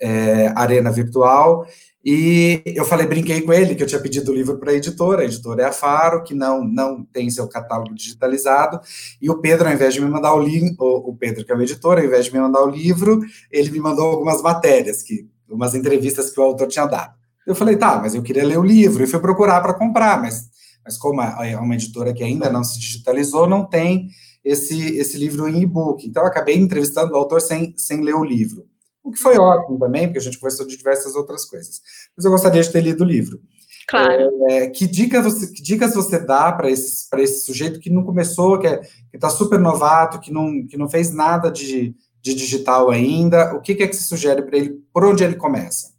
é, 0.00 0.52
Arena 0.54 0.90
Virtual, 0.90 1.66
e 2.04 2.62
eu 2.64 2.84
falei, 2.84 3.04
brinquei 3.04 3.40
com 3.40 3.52
ele 3.52 3.74
que 3.74 3.82
eu 3.82 3.86
tinha 3.86 4.00
pedido 4.00 4.30
o 4.30 4.34
livro 4.34 4.58
para 4.58 4.70
a 4.70 4.74
editora, 4.74 5.22
a 5.22 5.24
editora 5.24 5.62
é 5.62 5.66
a 5.66 5.72
Faro, 5.72 6.22
que 6.22 6.34
não, 6.34 6.62
não 6.62 7.04
tem 7.04 7.28
seu 7.30 7.48
catálogo 7.48 7.92
digitalizado, 7.94 8.80
e 9.20 9.28
o 9.28 9.40
Pedro, 9.40 9.66
ao 9.66 9.74
invés 9.74 9.94
de 9.94 10.00
me 10.00 10.08
mandar 10.08 10.32
o 10.32 10.38
livro, 10.38 10.76
o 10.78 11.16
Pedro, 11.16 11.44
que 11.44 11.50
é 11.50 11.56
o 11.56 11.60
editor, 11.60 11.98
ao 11.98 12.04
invés 12.04 12.26
de 12.26 12.32
me 12.32 12.38
mandar 12.38 12.62
o 12.62 12.70
livro, 12.70 13.20
ele 13.50 13.72
me 13.72 13.80
mandou 13.80 14.08
algumas 14.08 14.40
matérias, 14.40 15.02
que, 15.02 15.28
umas 15.48 15.74
entrevistas 15.74 16.30
que 16.30 16.38
o 16.38 16.44
autor 16.44 16.68
tinha 16.68 16.86
dado. 16.86 17.14
Eu 17.46 17.54
falei, 17.54 17.76
tá, 17.76 17.98
mas 18.00 18.14
eu 18.14 18.22
queria 18.22 18.44
ler 18.44 18.58
o 18.58 18.64
livro, 18.64 19.02
e 19.02 19.06
fui 19.06 19.20
procurar 19.20 19.60
para 19.60 19.74
comprar, 19.74 20.20
mas, 20.20 20.48
mas 20.84 20.96
como 20.96 21.22
é 21.22 21.56
uma 21.56 21.74
editora 21.74 22.12
que 22.12 22.24
ainda 22.24 22.50
não 22.50 22.64
se 22.64 22.78
digitalizou, 22.78 23.46
não 23.48 23.64
tem 23.64 24.08
esse, 24.44 24.96
esse 24.96 25.16
livro 25.16 25.48
em 25.48 25.62
e-book. 25.62 26.06
Então, 26.06 26.22
eu 26.22 26.28
acabei 26.28 26.56
entrevistando 26.56 27.12
o 27.12 27.16
autor 27.16 27.40
sem, 27.40 27.74
sem 27.76 28.02
ler 28.02 28.14
o 28.14 28.24
livro 28.24 28.66
o 29.06 29.12
que 29.12 29.20
foi 29.20 29.38
ótimo 29.38 29.78
também, 29.78 30.08
porque 30.08 30.18
a 30.18 30.22
gente 30.22 30.38
conversou 30.38 30.66
de 30.66 30.76
diversas 30.76 31.14
outras 31.14 31.44
coisas. 31.44 31.80
Mas 32.16 32.24
eu 32.24 32.30
gostaria 32.30 32.60
de 32.60 32.72
ter 32.72 32.80
lido 32.80 33.04
o 33.04 33.06
livro. 33.06 33.40
Claro. 33.86 34.28
É, 34.48 34.68
que, 34.68 34.84
dicas 34.84 35.22
você, 35.22 35.46
que 35.52 35.62
dicas 35.62 35.94
você 35.94 36.18
dá 36.18 36.52
para 36.52 36.68
esse, 36.68 37.06
esse 37.18 37.46
sujeito 37.46 37.78
que 37.78 37.88
não 37.88 38.02
começou, 38.02 38.58
que 38.58 38.66
é, 38.66 38.80
está 39.14 39.30
super 39.30 39.60
novato, 39.60 40.18
que 40.18 40.32
não, 40.32 40.66
que 40.66 40.76
não 40.76 40.88
fez 40.88 41.12
nada 41.12 41.52
de, 41.52 41.94
de 42.20 42.34
digital 42.34 42.90
ainda? 42.90 43.54
O 43.54 43.60
que, 43.60 43.76
que 43.76 43.84
é 43.84 43.86
que 43.86 43.94
se 43.94 44.02
sugere 44.02 44.42
para 44.42 44.58
ele? 44.58 44.82
Por 44.92 45.04
onde 45.04 45.22
ele 45.22 45.36
começa? 45.36 45.94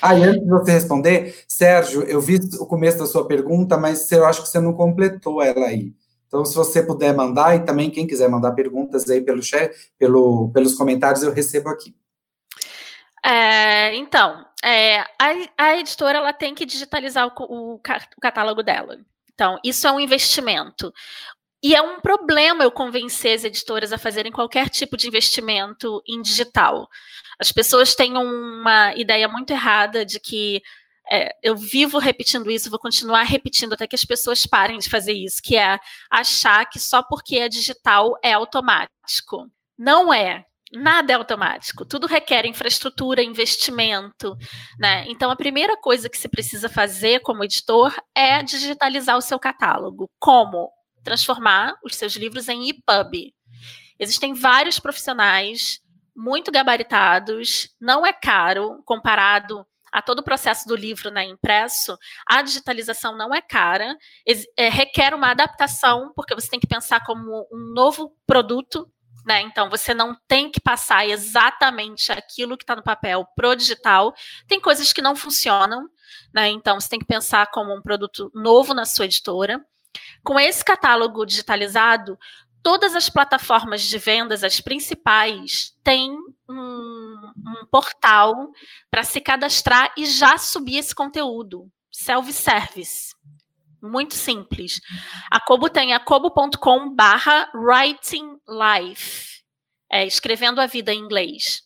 Ah, 0.00 0.14
e 0.16 0.24
antes 0.24 0.42
de 0.42 0.48
você 0.48 0.72
responder, 0.72 1.34
Sérgio, 1.48 2.02
eu 2.02 2.20
vi 2.20 2.38
o 2.58 2.66
começo 2.66 2.98
da 2.98 3.06
sua 3.06 3.26
pergunta, 3.26 3.76
mas 3.76 4.10
eu 4.12 4.24
acho 4.24 4.42
que 4.42 4.48
você 4.48 4.60
não 4.60 4.72
completou 4.72 5.42
ela 5.42 5.66
aí. 5.66 5.92
Então, 6.26 6.44
se 6.44 6.54
você 6.54 6.80
puder 6.82 7.12
mandar, 7.12 7.56
e 7.56 7.64
também 7.64 7.90
quem 7.90 8.06
quiser 8.06 8.28
mandar 8.28 8.52
perguntas 8.52 9.10
aí 9.10 9.20
pelo 9.20 9.42
chat, 9.42 9.74
pelo, 9.98 10.48
pelos 10.52 10.74
comentários, 10.74 11.24
eu 11.24 11.32
recebo 11.32 11.68
aqui. 11.68 11.94
É, 13.24 13.94
então, 13.96 14.46
é, 14.62 15.00
a, 15.00 15.34
a, 15.58 15.76
editora 15.76 16.18
ela 16.18 16.32
tem 16.32 16.54
que 16.54 16.64
digitalizar 16.64 17.26
o, 17.26 17.32
o, 17.44 17.74
o, 17.74 17.80
catálogo 18.20 18.62
dela. 18.62 18.98
Então, 19.34 19.58
isso 19.64 19.86
é 19.86 19.92
um 19.92 20.00
investimento. 20.00 20.92
E 21.62 21.74
é 21.74 21.82
um 21.82 22.00
problema 22.00 22.64
eu 22.64 22.70
convencer 22.70 23.34
as 23.34 23.44
editoras 23.44 23.92
a 23.92 23.98
fazerem 23.98 24.32
qualquer 24.32 24.68
tipo 24.70 24.96
de 24.96 25.06
investimento 25.06 26.02
em 26.08 26.22
digital. 26.22 26.88
As 27.38 27.52
pessoas 27.52 27.94
têm 27.94 28.16
uma 28.16 28.94
ideia 28.94 29.28
muito 29.28 29.50
errada 29.50 30.04
de 30.04 30.18
que 30.18 30.62
é, 31.10 31.30
eu 31.42 31.56
vivo 31.56 31.98
repetindo 31.98 32.50
isso, 32.50 32.70
vou 32.70 32.78
continuar 32.78 33.24
repetindo 33.24 33.72
até 33.72 33.86
que 33.86 33.96
as 33.96 34.04
pessoas 34.04 34.46
parem 34.46 34.78
de 34.78 34.88
fazer 34.88 35.12
isso, 35.12 35.42
que 35.42 35.56
é 35.56 35.78
achar 36.10 36.64
que 36.66 36.78
só 36.78 37.02
porque 37.02 37.38
é 37.38 37.48
digital 37.48 38.16
é 38.22 38.32
automático. 38.32 39.50
Não 39.76 40.12
é 40.14 40.44
nada 40.72 41.12
é 41.12 41.16
automático, 41.16 41.84
tudo 41.84 42.06
requer 42.06 42.46
infraestrutura, 42.46 43.22
investimento, 43.22 44.36
né? 44.78 45.04
Então 45.08 45.30
a 45.30 45.36
primeira 45.36 45.76
coisa 45.76 46.08
que 46.08 46.16
você 46.16 46.28
precisa 46.28 46.68
fazer 46.68 47.20
como 47.20 47.42
editor 47.42 47.92
é 48.14 48.42
digitalizar 48.42 49.16
o 49.16 49.22
seu 49.22 49.38
catálogo. 49.38 50.08
Como? 50.18 50.70
Transformar 51.02 51.74
os 51.84 51.96
seus 51.96 52.14
livros 52.14 52.48
em 52.48 52.68
EPUB. 52.68 53.34
Existem 53.98 54.34
vários 54.34 54.78
profissionais 54.78 55.80
muito 56.14 56.50
gabaritados, 56.50 57.68
não 57.80 58.04
é 58.04 58.12
caro 58.12 58.82
comparado 58.84 59.66
a 59.92 60.00
todo 60.00 60.20
o 60.20 60.24
processo 60.24 60.68
do 60.68 60.76
livro 60.76 61.10
né, 61.10 61.24
impresso, 61.24 61.98
a 62.26 62.42
digitalização 62.42 63.16
não 63.16 63.34
é 63.34 63.42
cara, 63.42 63.96
é, 64.56 64.68
requer 64.68 65.14
uma 65.14 65.32
adaptação, 65.32 66.12
porque 66.14 66.34
você 66.34 66.48
tem 66.48 66.60
que 66.60 66.66
pensar 66.66 67.04
como 67.04 67.48
um 67.52 67.72
novo 67.74 68.14
produto 68.26 68.90
né? 69.26 69.42
Então, 69.42 69.68
você 69.68 69.92
não 69.92 70.16
tem 70.26 70.50
que 70.50 70.60
passar 70.60 71.06
exatamente 71.06 72.10
aquilo 72.10 72.56
que 72.56 72.64
está 72.64 72.74
no 72.74 72.82
papel 72.82 73.26
pro 73.36 73.54
digital. 73.54 74.14
Tem 74.46 74.60
coisas 74.60 74.92
que 74.92 75.02
não 75.02 75.14
funcionam, 75.14 75.86
né? 76.34 76.48
Então, 76.48 76.80
você 76.80 76.88
tem 76.88 76.98
que 76.98 77.06
pensar 77.06 77.46
como 77.50 77.74
um 77.74 77.82
produto 77.82 78.30
novo 78.34 78.72
na 78.72 78.84
sua 78.84 79.04
editora. 79.04 79.64
Com 80.22 80.38
esse 80.38 80.64
catálogo 80.64 81.24
digitalizado, 81.24 82.18
todas 82.62 82.94
as 82.94 83.08
plataformas 83.08 83.82
de 83.82 83.98
vendas, 83.98 84.44
as 84.44 84.60
principais, 84.60 85.74
têm 85.82 86.12
um, 86.48 87.32
um 87.36 87.66
portal 87.70 88.50
para 88.90 89.02
se 89.02 89.20
cadastrar 89.20 89.92
e 89.96 90.06
já 90.06 90.36
subir 90.38 90.78
esse 90.78 90.94
conteúdo. 90.94 91.70
Self-service. 91.90 93.14
Muito 93.82 94.14
simples. 94.14 94.80
A 95.30 95.40
Kobo 95.40 95.70
tem 95.70 95.94
a 95.94 96.00
kobo.com 96.00 96.94
barra 96.94 97.50
writing 97.54 98.36
life, 98.46 99.42
é, 99.90 100.06
escrevendo 100.06 100.60
a 100.60 100.66
vida 100.66 100.92
em 100.92 100.98
inglês. 100.98 101.62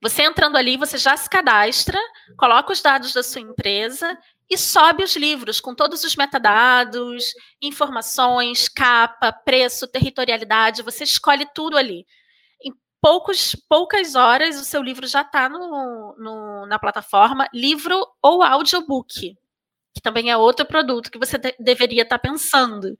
Você 0.00 0.22
entrando 0.22 0.56
ali, 0.56 0.76
você 0.76 0.96
já 0.96 1.16
se 1.16 1.28
cadastra, 1.28 1.98
coloca 2.38 2.72
os 2.72 2.80
dados 2.80 3.12
da 3.12 3.22
sua 3.22 3.42
empresa 3.42 4.16
e 4.50 4.56
sobe 4.56 5.04
os 5.04 5.16
livros 5.16 5.60
com 5.60 5.74
todos 5.74 6.04
os 6.04 6.16
metadados, 6.16 7.32
informações, 7.62 8.68
capa, 8.68 9.32
preço, 9.32 9.86
territorialidade, 9.86 10.82
você 10.82 11.04
escolhe 11.04 11.46
tudo 11.54 11.76
ali. 11.76 12.06
Em 12.62 12.72
poucos, 13.00 13.54
poucas 13.68 14.14
horas, 14.14 14.60
o 14.60 14.64
seu 14.64 14.82
livro 14.82 15.06
já 15.06 15.22
está 15.22 15.48
no, 15.48 16.14
no, 16.18 16.66
na 16.66 16.78
plataforma, 16.78 17.48
livro 17.52 18.06
ou 18.22 18.42
audiobook 18.42 19.36
que 19.98 20.02
também 20.02 20.30
é 20.30 20.36
outro 20.36 20.64
produto 20.64 21.10
que 21.10 21.18
você 21.18 21.36
de 21.36 21.54
deveria 21.58 22.02
estar 22.02 22.18
tá 22.18 22.28
pensando. 22.28 22.96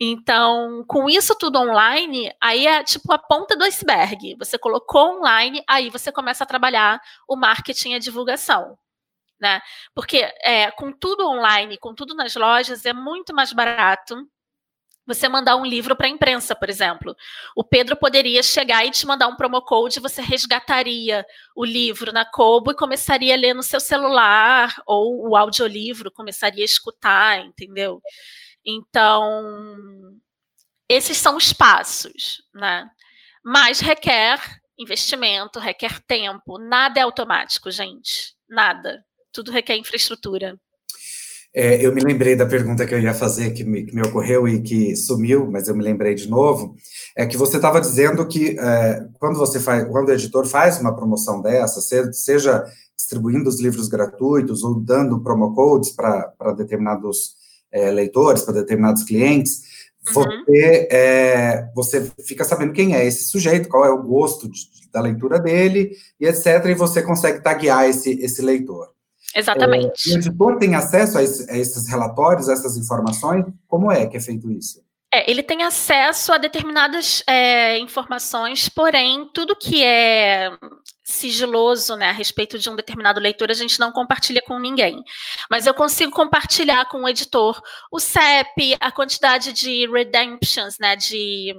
Então, 0.00 0.84
com 0.88 1.08
isso 1.08 1.34
tudo 1.38 1.58
online, 1.60 2.32
aí 2.40 2.66
é 2.66 2.82
tipo 2.82 3.12
a 3.12 3.18
ponta 3.18 3.54
do 3.54 3.64
iceberg. 3.64 4.34
Você 4.38 4.58
colocou 4.58 5.18
online, 5.18 5.62
aí 5.68 5.90
você 5.90 6.10
começa 6.10 6.42
a 6.42 6.46
trabalhar 6.46 7.00
o 7.28 7.36
marketing 7.36 7.90
e 7.90 7.94
a 7.94 7.98
divulgação. 7.98 8.76
Né? 9.42 9.60
Porque 9.92 10.18
é, 10.44 10.70
com 10.70 10.92
tudo 10.92 11.26
online, 11.28 11.76
com 11.76 11.92
tudo 11.92 12.14
nas 12.14 12.36
lojas, 12.36 12.86
é 12.86 12.92
muito 12.92 13.34
mais 13.34 13.52
barato 13.52 14.16
você 15.04 15.28
mandar 15.28 15.56
um 15.56 15.66
livro 15.66 15.96
para 15.96 16.06
a 16.06 16.10
imprensa, 16.10 16.54
por 16.54 16.70
exemplo. 16.70 17.16
O 17.56 17.64
Pedro 17.64 17.96
poderia 17.96 18.40
chegar 18.40 18.86
e 18.86 18.92
te 18.92 19.04
mandar 19.04 19.26
um 19.26 19.34
promo 19.34 19.60
code, 19.60 19.98
você 19.98 20.22
resgataria 20.22 21.26
o 21.56 21.64
livro 21.64 22.12
na 22.12 22.24
Kobo 22.24 22.70
e 22.70 22.76
começaria 22.76 23.34
a 23.34 23.36
ler 23.36 23.52
no 23.52 23.64
seu 23.64 23.80
celular, 23.80 24.80
ou 24.86 25.30
o 25.30 25.36
audiolivro 25.36 26.12
começaria 26.12 26.62
a 26.62 26.64
escutar, 26.64 27.40
entendeu? 27.40 28.00
Então, 28.64 30.20
esses 30.88 31.16
são 31.16 31.36
os 31.36 31.52
passos, 31.52 32.44
né? 32.54 32.88
Mas 33.44 33.80
requer 33.80 34.38
investimento, 34.78 35.58
requer 35.58 35.98
tempo, 36.06 36.58
nada 36.58 37.00
é 37.00 37.02
automático, 37.02 37.72
gente. 37.72 38.36
Nada. 38.48 39.04
Tudo 39.32 39.50
requer 39.50 39.76
infraestrutura. 39.76 40.58
É, 41.54 41.84
eu 41.84 41.94
me 41.94 42.00
lembrei 42.00 42.34
da 42.34 42.46
pergunta 42.46 42.86
que 42.86 42.94
eu 42.94 43.00
ia 43.00 43.12
fazer, 43.12 43.50
que 43.52 43.62
me, 43.62 43.84
que 43.84 43.94
me, 43.94 44.00
ocorreu 44.00 44.48
e 44.48 44.62
que 44.62 44.96
sumiu, 44.96 45.50
mas 45.50 45.68
eu 45.68 45.76
me 45.76 45.82
lembrei 45.82 46.14
de 46.14 46.26
novo. 46.28 46.74
É 47.14 47.26
que 47.26 47.36
você 47.36 47.56
estava 47.56 47.78
dizendo 47.80 48.26
que 48.26 48.58
é, 48.58 49.06
quando 49.18 49.38
você 49.38 49.60
faz, 49.60 49.84
quando 49.88 50.08
o 50.08 50.12
editor 50.12 50.46
faz 50.46 50.80
uma 50.80 50.96
promoção 50.96 51.42
dessa, 51.42 51.82
seja 52.12 52.64
distribuindo 52.96 53.50
os 53.50 53.60
livros 53.60 53.88
gratuitos 53.88 54.64
ou 54.64 54.80
dando 54.80 55.20
promo 55.22 55.54
codes 55.54 55.90
para 55.90 56.32
determinados 56.56 57.34
é, 57.70 57.90
leitores, 57.90 58.42
para 58.42 58.54
determinados 58.54 59.02
clientes, 59.02 59.62
uhum. 60.08 60.24
você, 60.46 60.88
é, 60.90 61.70
você 61.74 62.10
fica 62.24 62.44
sabendo 62.44 62.72
quem 62.72 62.94
é 62.94 63.04
esse 63.04 63.24
sujeito, 63.24 63.68
qual 63.68 63.84
é 63.84 63.90
o 63.90 64.02
gosto 64.02 64.48
de, 64.48 64.60
da 64.90 65.02
leitura 65.02 65.38
dele 65.38 65.90
e 66.18 66.26
etc. 66.26 66.64
E 66.66 66.74
você 66.74 67.02
consegue 67.02 67.42
taguear 67.42 67.84
esse, 67.84 68.12
esse 68.22 68.40
leitor. 68.40 68.91
Exatamente. 69.34 70.10
É, 70.10 70.14
o 70.14 70.18
editor 70.18 70.58
tem 70.58 70.74
acesso 70.74 71.18
a, 71.18 71.22
esse, 71.22 71.50
a, 71.50 71.56
esses 71.56 71.88
relatórios, 71.88 72.48
a 72.48 72.52
essas 72.52 72.76
informações? 72.76 73.44
Como 73.66 73.90
é 73.90 74.06
que 74.06 74.16
é 74.16 74.20
feito 74.20 74.50
isso? 74.50 74.82
É, 75.14 75.30
ele 75.30 75.42
tem 75.42 75.62
acesso 75.62 76.32
a 76.32 76.38
determinadas 76.38 77.22
é, 77.26 77.78
informações, 77.78 78.68
porém, 78.70 79.28
tudo 79.34 79.54
que 79.54 79.84
é 79.84 80.50
sigiloso 81.04 81.96
né, 81.96 82.08
a 82.08 82.12
respeito 82.12 82.58
de 82.58 82.70
um 82.70 82.76
determinado 82.76 83.20
leitor, 83.20 83.50
a 83.50 83.54
gente 83.54 83.78
não 83.78 83.92
compartilha 83.92 84.40
com 84.46 84.58
ninguém. 84.58 85.02
Mas 85.50 85.66
eu 85.66 85.74
consigo 85.74 86.10
compartilhar 86.10 86.86
com 86.88 87.02
o 87.02 87.08
editor 87.08 87.60
o 87.90 88.00
CEP, 88.00 88.76
a 88.80 88.90
quantidade 88.90 89.52
de 89.52 89.86
redemptions, 89.86 90.78
né, 90.80 90.96
de, 90.96 91.54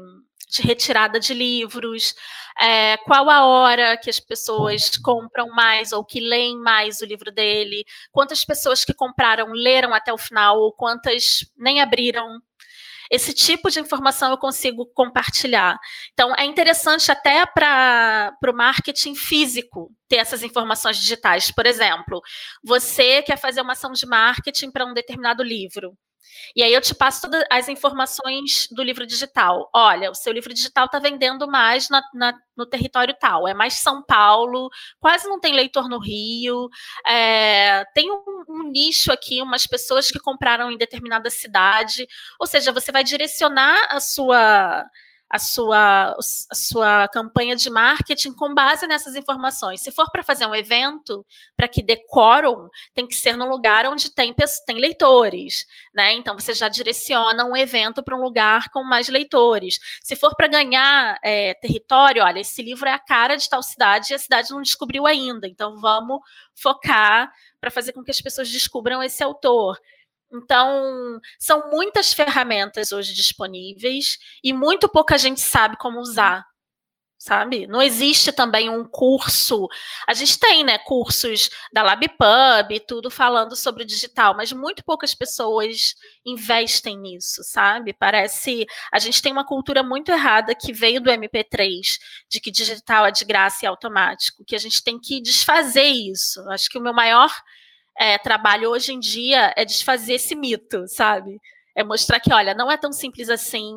de 0.49 0.61
retirada 0.61 1.19
de 1.19 1.33
livros, 1.33 2.15
é, 2.59 2.97
qual 2.97 3.29
a 3.29 3.45
hora 3.45 3.97
que 3.97 4.09
as 4.09 4.19
pessoas 4.19 4.97
compram 4.97 5.49
mais 5.49 5.91
ou 5.91 6.03
que 6.03 6.19
leem 6.19 6.57
mais 6.59 7.01
o 7.01 7.05
livro 7.05 7.31
dele, 7.31 7.85
quantas 8.11 8.45
pessoas 8.45 8.85
que 8.85 8.93
compraram 8.93 9.51
leram 9.51 9.93
até 9.93 10.13
o 10.13 10.17
final 10.17 10.59
ou 10.59 10.71
quantas 10.71 11.45
nem 11.57 11.81
abriram. 11.81 12.39
Esse 13.11 13.33
tipo 13.33 13.69
de 13.69 13.79
informação 13.79 14.31
eu 14.31 14.37
consigo 14.37 14.87
compartilhar. 14.87 15.77
Então, 16.13 16.33
é 16.35 16.45
interessante 16.45 17.11
até 17.11 17.45
para 17.45 18.35
o 18.47 18.53
marketing 18.53 19.13
físico 19.13 19.91
ter 20.07 20.15
essas 20.17 20.41
informações 20.41 20.97
digitais. 20.97 21.51
Por 21.51 21.65
exemplo, 21.65 22.21
você 22.63 23.21
quer 23.21 23.37
fazer 23.37 23.61
uma 23.61 23.73
ação 23.73 23.91
de 23.91 24.05
marketing 24.05 24.71
para 24.71 24.85
um 24.85 24.93
determinado 24.93 25.43
livro. 25.43 25.95
E 26.55 26.63
aí 26.63 26.73
eu 26.73 26.81
te 26.81 26.93
passo 26.93 27.21
todas 27.21 27.43
as 27.49 27.67
informações 27.69 28.67
do 28.71 28.83
livro 28.83 29.05
digital. 29.05 29.69
Olha, 29.73 30.11
o 30.11 30.15
seu 30.15 30.31
livro 30.33 30.53
digital 30.53 30.85
está 30.85 30.99
vendendo 30.99 31.47
mais 31.47 31.89
na, 31.89 32.01
na, 32.13 32.33
no 32.55 32.65
território 32.65 33.15
tal, 33.19 33.47
é 33.47 33.53
mais 33.53 33.75
São 33.75 34.03
Paulo, 34.03 34.69
quase 34.99 35.27
não 35.27 35.39
tem 35.39 35.53
leitor 35.53 35.89
no 35.89 35.99
Rio, 35.99 36.69
é, 37.05 37.85
tem 37.93 38.11
um, 38.11 38.43
um 38.47 38.63
nicho 38.71 39.11
aqui, 39.11 39.41
umas 39.41 39.67
pessoas 39.67 40.09
que 40.09 40.19
compraram 40.19 40.71
em 40.71 40.77
determinada 40.77 41.29
cidade. 41.29 42.07
Ou 42.39 42.47
seja, 42.47 42.71
você 42.71 42.91
vai 42.91 43.03
direcionar 43.03 43.87
a 43.89 43.99
sua 43.99 44.85
a 45.33 45.39
sua, 45.39 46.15
a 46.51 46.55
sua 46.55 47.07
campanha 47.07 47.55
de 47.55 47.67
marketing 47.67 48.33
com 48.33 48.53
base 48.53 48.85
nessas 48.85 49.15
informações. 49.15 49.81
Se 49.81 49.91
for 49.91 50.11
para 50.11 50.21
fazer 50.21 50.45
um 50.45 50.53
evento, 50.53 51.25
para 51.57 51.67
que 51.67 51.81
dê 51.81 51.97
quórum, 52.07 52.69
tem 52.93 53.07
que 53.07 53.15
ser 53.15 53.35
num 53.35 53.49
lugar 53.49 53.87
onde 53.87 54.13
tem, 54.13 54.31
tem 54.67 54.77
leitores, 54.77 55.65
né? 55.91 56.13
Então 56.13 56.37
você 56.37 56.53
já 56.53 56.69
direciona 56.69 57.45
um 57.45 57.57
evento 57.57 58.03
para 58.03 58.15
um 58.15 58.21
lugar 58.21 58.69
com 58.69 58.83
mais 58.83 59.09
leitores. 59.09 59.79
Se 60.03 60.15
for 60.15 60.35
para 60.35 60.47
ganhar 60.47 61.17
é, 61.23 61.55
território, 61.55 62.23
olha, 62.23 62.41
esse 62.41 62.61
livro 62.61 62.87
é 62.87 62.93
a 62.93 62.99
cara 62.99 63.35
de 63.35 63.49
tal 63.49 63.63
cidade 63.63 64.13
e 64.13 64.15
a 64.15 64.19
cidade 64.19 64.51
não 64.51 64.61
descobriu 64.61 65.07
ainda, 65.07 65.47
então 65.47 65.81
vamos 65.81 66.19
focar 66.53 67.33
para 67.59 67.71
fazer 67.71 67.91
com 67.91 68.03
que 68.03 68.11
as 68.11 68.21
pessoas 68.21 68.51
descubram 68.51 69.01
esse 69.01 69.23
autor. 69.23 69.79
Então, 70.33 71.19
são 71.39 71.69
muitas 71.69 72.11
ferramentas 72.13 72.91
hoje 72.91 73.13
disponíveis 73.13 74.17
e 74.43 74.51
muito 74.51 74.89
pouca 74.89 75.17
gente 75.17 75.39
sabe 75.41 75.77
como 75.77 75.99
usar, 75.99 76.43
sabe? 77.23 77.67
Não 77.67 77.81
existe 77.81 78.31
também 78.33 78.69
um 78.69 78.83
curso. 78.83 79.67
A 80.07 80.13
gente 80.13 80.37
tem, 80.39 80.63
né, 80.63 80.77
cursos 80.79 81.49
da 81.71 81.83
LabPub 81.83 82.71
e 82.71 82.79
tudo 82.79 83.11
falando 83.11 83.55
sobre 83.55 83.85
digital, 83.85 84.35
mas 84.35 84.51
muito 84.51 84.83
poucas 84.83 85.15
pessoas 85.15 85.93
investem 86.25 86.97
nisso, 86.97 87.43
sabe? 87.43 87.93
Parece. 87.93 88.65
A 88.91 88.99
gente 88.99 89.21
tem 89.21 89.31
uma 89.31 89.45
cultura 89.45 89.83
muito 89.83 90.11
errada 90.11 90.55
que 90.55 90.73
veio 90.73 90.99
do 90.99 91.11
MP3, 91.11 91.81
de 92.29 92.41
que 92.41 92.51
digital 92.51 93.05
é 93.05 93.11
de 93.11 93.23
graça 93.23 93.65
e 93.65 93.67
automático, 93.67 94.43
que 94.45 94.55
a 94.55 94.59
gente 94.59 94.83
tem 94.83 94.99
que 94.99 95.21
desfazer 95.21 95.85
isso. 95.85 96.41
Acho 96.49 96.69
que 96.69 96.77
o 96.77 96.81
meu 96.81 96.93
maior 96.93 97.31
é, 97.97 98.17
trabalho 98.17 98.69
hoje 98.69 98.93
em 98.93 98.99
dia 98.99 99.53
é 99.55 99.65
desfazer 99.65 100.13
esse 100.13 100.35
mito, 100.35 100.87
sabe? 100.87 101.39
É 101.75 101.83
mostrar 101.83 102.19
que, 102.19 102.33
olha, 102.33 102.53
não 102.53 102.71
é 102.71 102.77
tão 102.77 102.91
simples 102.91 103.29
assim. 103.29 103.75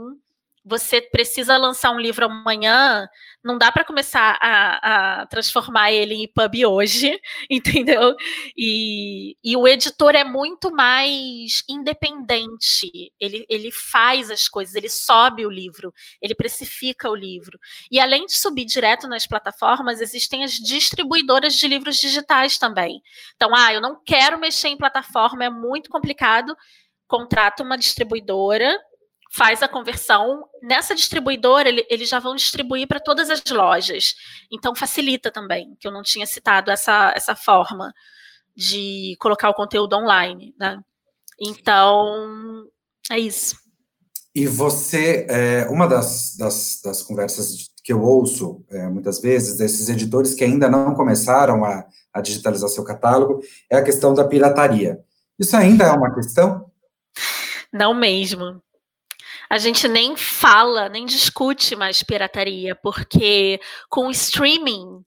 Você 0.68 1.00
precisa 1.00 1.56
lançar 1.56 1.92
um 1.92 2.00
livro 2.00 2.26
amanhã, 2.26 3.08
não 3.42 3.56
dá 3.56 3.70
para 3.70 3.84
começar 3.84 4.36
a, 4.40 5.20
a, 5.20 5.26
transformar 5.26 5.92
ele 5.92 6.14
em 6.14 6.26
pub 6.26 6.66
hoje, 6.66 7.20
entendeu? 7.48 8.16
E, 8.56 9.36
e, 9.44 9.56
o 9.56 9.68
editor 9.68 10.16
é 10.16 10.24
muito 10.24 10.72
mais 10.72 11.62
independente. 11.68 13.12
Ele, 13.20 13.46
ele 13.48 13.70
faz 13.70 14.28
as 14.28 14.48
coisas, 14.48 14.74
ele 14.74 14.88
sobe 14.88 15.46
o 15.46 15.50
livro, 15.50 15.94
ele 16.20 16.34
precifica 16.34 17.08
o 17.08 17.14
livro. 17.14 17.56
E 17.88 18.00
além 18.00 18.26
de 18.26 18.36
subir 18.36 18.64
direto 18.64 19.06
nas 19.06 19.24
plataformas, 19.24 20.00
existem 20.00 20.42
as 20.42 20.54
distribuidoras 20.54 21.54
de 21.54 21.68
livros 21.68 21.96
digitais 21.98 22.58
também. 22.58 23.00
Então, 23.36 23.54
ah, 23.54 23.72
eu 23.72 23.80
não 23.80 24.02
quero 24.04 24.36
mexer 24.36 24.66
em 24.66 24.76
plataforma, 24.76 25.44
é 25.44 25.50
muito 25.50 25.88
complicado. 25.88 26.56
Contrata 27.06 27.62
uma 27.62 27.78
distribuidora 27.78 28.76
faz 29.36 29.62
a 29.62 29.68
conversão. 29.68 30.48
Nessa 30.62 30.94
distribuidora, 30.94 31.68
ele, 31.68 31.86
eles 31.90 32.08
já 32.08 32.18
vão 32.18 32.34
distribuir 32.34 32.88
para 32.88 32.98
todas 32.98 33.28
as 33.28 33.42
lojas. 33.50 34.14
Então, 34.50 34.74
facilita 34.74 35.30
também, 35.30 35.76
que 35.78 35.86
eu 35.86 35.92
não 35.92 36.02
tinha 36.02 36.26
citado 36.26 36.70
essa, 36.70 37.12
essa 37.14 37.36
forma 37.36 37.92
de 38.56 39.14
colocar 39.20 39.50
o 39.50 39.54
conteúdo 39.54 39.94
online. 39.94 40.54
Né? 40.58 40.80
Então, 41.38 42.64
é 43.10 43.18
isso. 43.18 43.56
E 44.34 44.46
você, 44.46 45.26
é, 45.28 45.66
uma 45.68 45.86
das, 45.86 46.34
das, 46.36 46.80
das, 46.82 47.02
conversas 47.02 47.70
que 47.84 47.92
eu 47.92 48.02
ouço 48.02 48.64
é, 48.70 48.88
muitas 48.88 49.20
vezes, 49.20 49.56
desses 49.56 49.88
editores 49.88 50.34
que 50.34 50.44
ainda 50.44 50.68
não 50.68 50.94
começaram 50.94 51.64
a, 51.64 51.86
a 52.12 52.20
digitalizar 52.20 52.68
seu 52.70 52.84
catálogo, 52.84 53.40
é 53.70 53.76
a 53.76 53.84
questão 53.84 54.14
da 54.14 54.24
pirataria. 54.24 54.98
Isso 55.38 55.56
ainda 55.56 55.84
é 55.84 55.92
uma 55.92 56.14
questão? 56.14 56.70
Não 57.72 57.94
mesmo 57.94 58.62
a 59.48 59.58
gente 59.58 59.88
nem 59.88 60.16
fala, 60.16 60.88
nem 60.88 61.06
discute 61.06 61.76
mais 61.76 62.02
pirataria, 62.02 62.74
porque 62.74 63.60
com 63.88 64.10
streaming 64.10 65.04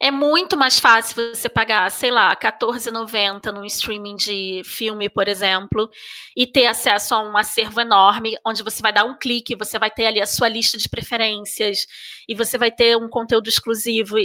é 0.00 0.10
muito 0.10 0.58
mais 0.58 0.78
fácil 0.78 1.34
você 1.34 1.48
pagar, 1.48 1.90
sei 1.90 2.10
lá, 2.10 2.28
R$14,90 2.28 3.50
num 3.50 3.64
streaming 3.64 4.16
de 4.16 4.62
filme, 4.64 5.08
por 5.08 5.26
exemplo, 5.26 5.88
e 6.36 6.46
ter 6.46 6.66
acesso 6.66 7.14
a 7.14 7.22
um 7.22 7.36
acervo 7.36 7.80
enorme, 7.80 8.36
onde 8.46 8.62
você 8.62 8.82
vai 8.82 8.92
dar 8.92 9.04
um 9.04 9.16
clique, 9.16 9.56
você 9.56 9.78
vai 9.78 9.90
ter 9.90 10.06
ali 10.06 10.20
a 10.20 10.26
sua 10.26 10.48
lista 10.48 10.76
de 10.76 10.88
preferências, 10.88 11.86
e 12.28 12.34
você 12.34 12.58
vai 12.58 12.70
ter 12.70 12.96
um 12.96 13.08
conteúdo 13.08 13.48
exclusivo 13.48 14.16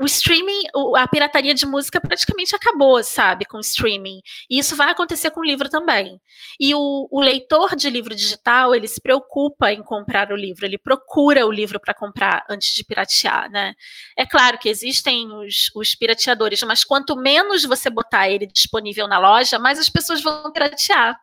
o 0.00 0.06
streaming, 0.06 0.62
a 0.96 1.06
pirataria 1.06 1.52
de 1.52 1.66
música 1.66 2.00
praticamente 2.00 2.56
acabou, 2.56 3.02
sabe, 3.04 3.44
com 3.44 3.58
o 3.58 3.60
streaming. 3.60 4.22
E 4.48 4.58
isso 4.58 4.74
vai 4.74 4.90
acontecer 4.90 5.30
com 5.30 5.40
o 5.40 5.44
livro 5.44 5.68
também. 5.68 6.18
E 6.58 6.74
o, 6.74 7.06
o, 7.10 7.20
leitor 7.20 7.76
de 7.76 7.90
livro 7.90 8.14
digital, 8.14 8.74
ele 8.74 8.88
se 8.88 8.98
preocupa 8.98 9.70
em 9.70 9.82
comprar 9.82 10.32
o 10.32 10.36
livro, 10.36 10.64
ele 10.64 10.78
procura 10.78 11.46
o 11.46 11.52
livro 11.52 11.78
para 11.78 11.92
comprar 11.92 12.46
antes 12.48 12.74
de 12.74 12.82
piratear, 12.82 13.50
né? 13.50 13.74
É 14.16 14.24
claro 14.24 14.58
que 14.58 14.70
existem 14.70 15.30
os, 15.30 15.70
os 15.74 15.94
pirateadores, 15.94 16.62
mas 16.62 16.82
quanto 16.82 17.14
menos 17.14 17.66
você 17.66 17.90
botar 17.90 18.26
ele 18.26 18.46
disponível 18.46 19.06
na 19.06 19.18
loja, 19.18 19.58
mais 19.58 19.78
as 19.78 19.90
pessoas 19.90 20.22
vão 20.22 20.50
piratear. 20.50 21.14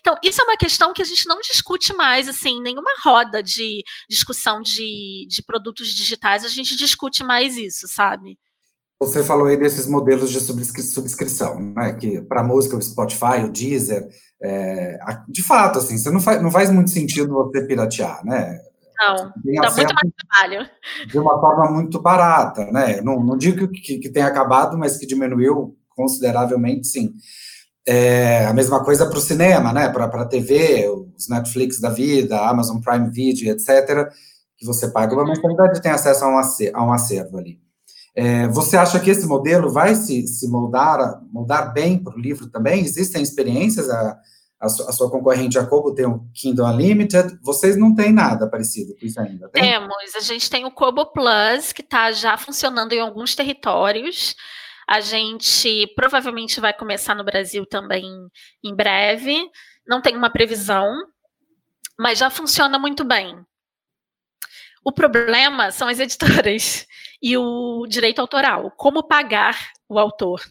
Então, 0.00 0.16
isso 0.22 0.40
é 0.40 0.44
uma 0.44 0.56
questão 0.56 0.92
que 0.92 1.02
a 1.02 1.04
gente 1.04 1.26
não 1.26 1.40
discute 1.40 1.94
mais, 1.94 2.28
assim, 2.28 2.60
nenhuma 2.60 2.90
roda 3.04 3.42
de 3.42 3.82
discussão 4.08 4.60
de, 4.60 5.26
de 5.28 5.42
produtos 5.42 5.88
digitais, 5.88 6.44
a 6.44 6.48
gente 6.48 6.76
discute 6.76 7.24
mais 7.24 7.56
isso, 7.56 7.86
sabe? 7.88 8.38
Você 9.00 9.24
falou 9.24 9.46
aí 9.46 9.56
desses 9.56 9.88
modelos 9.88 10.30
de 10.30 10.40
subscri 10.40 10.82
subscrição, 10.82 11.58
né? 11.58 11.92
Que 11.94 12.22
para 12.22 12.44
música, 12.44 12.76
o 12.76 12.82
Spotify, 12.82 13.44
o 13.44 13.50
Deezer, 13.50 14.08
é, 14.40 14.96
de 15.28 15.42
fato, 15.42 15.80
assim, 15.80 15.98
você 15.98 16.08
não 16.08 16.20
faz, 16.20 16.40
não 16.40 16.52
faz 16.52 16.70
muito 16.70 16.90
sentido 16.90 17.34
você 17.34 17.66
piratear, 17.66 18.24
né? 18.24 18.60
Não, 19.00 19.16
dá 19.16 19.70
muito 19.72 19.94
mais 19.94 20.12
trabalho. 20.30 20.70
De 21.08 21.18
uma 21.18 21.40
forma 21.40 21.72
muito 21.72 22.00
barata, 22.00 22.64
né? 22.66 23.00
Não, 23.00 23.18
não 23.24 23.36
digo 23.36 23.66
que, 23.68 23.98
que 23.98 24.08
tenha 24.08 24.26
acabado, 24.26 24.78
mas 24.78 24.96
que 24.96 25.06
diminuiu 25.06 25.76
consideravelmente, 25.88 26.86
sim. 26.86 27.12
É, 27.86 28.46
a 28.46 28.52
mesma 28.52 28.84
coisa 28.84 29.06
para 29.06 29.18
o 29.18 29.20
cinema, 29.20 29.72
né? 29.72 29.88
Para 29.88 30.04
a 30.04 30.24
TV, 30.24 30.88
os 31.16 31.28
Netflix 31.28 31.80
da 31.80 31.90
vida, 31.90 32.38
Amazon 32.40 32.80
Prime 32.80 33.10
Video, 33.10 33.50
etc., 33.50 34.08
que 34.56 34.64
você 34.64 34.88
paga 34.88 35.14
uma 35.14 35.24
mensalidade 35.24 35.78
e 35.78 35.82
tem 35.82 35.90
acesso 35.90 36.24
a 36.24 36.28
um 36.28 36.38
acervo, 36.38 36.76
a 36.76 36.86
um 36.86 36.92
acervo 36.92 37.38
ali. 37.38 37.60
É, 38.14 38.46
você 38.48 38.76
acha 38.76 39.00
que 39.00 39.10
esse 39.10 39.26
modelo 39.26 39.70
vai 39.70 39.94
se, 39.94 40.26
se 40.28 40.46
moldar, 40.48 41.20
moldar 41.32 41.72
bem 41.72 41.98
para 41.98 42.14
o 42.14 42.20
livro 42.20 42.48
também? 42.48 42.84
Existem 42.84 43.22
experiências? 43.22 43.90
A, 43.90 44.18
a, 44.62 44.68
sua, 44.68 44.88
a 44.88 44.92
sua 44.92 45.10
concorrente 45.10 45.54
Jacobo 45.54 45.92
tem 45.92 46.06
o 46.06 46.24
Kindle 46.32 46.66
Unlimited, 46.66 47.36
vocês 47.42 47.76
não 47.76 47.94
têm 47.94 48.12
nada 48.12 48.48
parecido 48.48 48.94
com 48.94 49.04
isso 49.04 49.20
ainda, 49.20 49.48
tem? 49.48 49.62
Temos, 49.62 50.14
a 50.14 50.20
gente 50.20 50.48
tem 50.48 50.64
o 50.64 50.70
Kobo 50.70 51.06
Plus, 51.06 51.72
que 51.72 51.82
está 51.82 52.12
já 52.12 52.36
funcionando 52.36 52.92
em 52.92 53.00
alguns 53.00 53.34
territórios, 53.34 54.36
a 54.88 55.00
gente 55.00 55.86
provavelmente 55.94 56.60
vai 56.60 56.72
começar 56.72 57.14
no 57.14 57.24
Brasil 57.24 57.64
também 57.66 58.04
em 58.62 58.74
breve, 58.74 59.38
não 59.86 60.00
tem 60.00 60.16
uma 60.16 60.30
previsão, 60.30 60.92
mas 61.98 62.18
já 62.18 62.30
funciona 62.30 62.78
muito 62.78 63.04
bem. 63.04 63.44
O 64.84 64.90
problema 64.90 65.70
são 65.70 65.88
as 65.88 66.00
editoras 66.00 66.86
e 67.22 67.36
o 67.36 67.86
direito 67.86 68.20
autoral, 68.20 68.70
como 68.72 69.06
pagar 69.06 69.70
o 69.88 69.98
autor. 69.98 70.42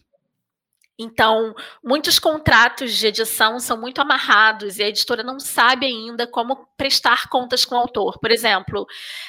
Então, 0.98 1.54
muitos 1.82 2.18
contratos 2.18 2.94
de 2.94 3.06
edição 3.06 3.58
são 3.58 3.80
muito 3.80 4.00
amarrados 4.00 4.78
e 4.78 4.82
a 4.82 4.88
editora 4.88 5.22
não 5.22 5.40
sabe 5.40 5.86
ainda 5.86 6.26
como 6.26 6.66
prestar 6.76 7.28
contas 7.28 7.64
com 7.64 7.74
o 7.74 7.78
autor. 7.78 8.18
Por 8.20 8.30
exemplo, 8.30 8.86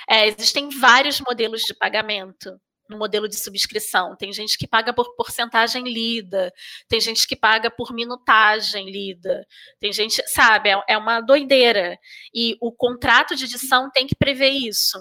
é, 0.07 0.27
existem 0.27 0.69
vários 0.69 1.19
modelos 1.19 1.61
de 1.61 1.73
pagamento 1.73 2.59
no 2.89 2.97
modelo 2.97 3.27
de 3.27 3.39
subscrição. 3.39 4.15
Tem 4.15 4.31
gente 4.33 4.57
que 4.57 4.67
paga 4.67 4.93
por 4.93 5.15
porcentagem 5.15 5.83
lida, 5.83 6.51
tem 6.87 6.99
gente 6.99 7.27
que 7.27 7.35
paga 7.35 7.71
por 7.71 7.93
minutagem 7.93 8.89
lida, 8.89 9.45
tem 9.79 9.91
gente, 9.93 10.21
sabe, 10.27 10.69
é, 10.69 10.83
é 10.89 10.97
uma 10.97 11.21
doideira. 11.21 11.97
E 12.33 12.57
o 12.61 12.71
contrato 12.71 13.35
de 13.35 13.45
edição 13.45 13.89
tem 13.91 14.07
que 14.07 14.15
prever 14.15 14.49
isso. 14.49 14.97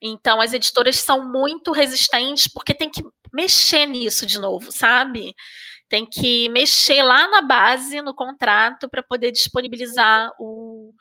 Então, 0.00 0.40
as 0.40 0.52
editoras 0.52 0.96
são 0.96 1.30
muito 1.30 1.72
resistentes 1.72 2.48
porque 2.48 2.74
tem 2.74 2.90
que 2.90 3.02
mexer 3.32 3.86
nisso 3.86 4.26
de 4.26 4.38
novo, 4.38 4.70
sabe? 4.70 5.34
tem 5.88 6.04
que 6.04 6.48
mexer 6.48 7.02
lá 7.02 7.28
na 7.28 7.40
base, 7.42 8.02
no 8.02 8.14
contrato, 8.14 8.88
para 8.88 9.02
poder 9.02 9.30
disponibilizar 9.30 10.32
o, 10.38 10.92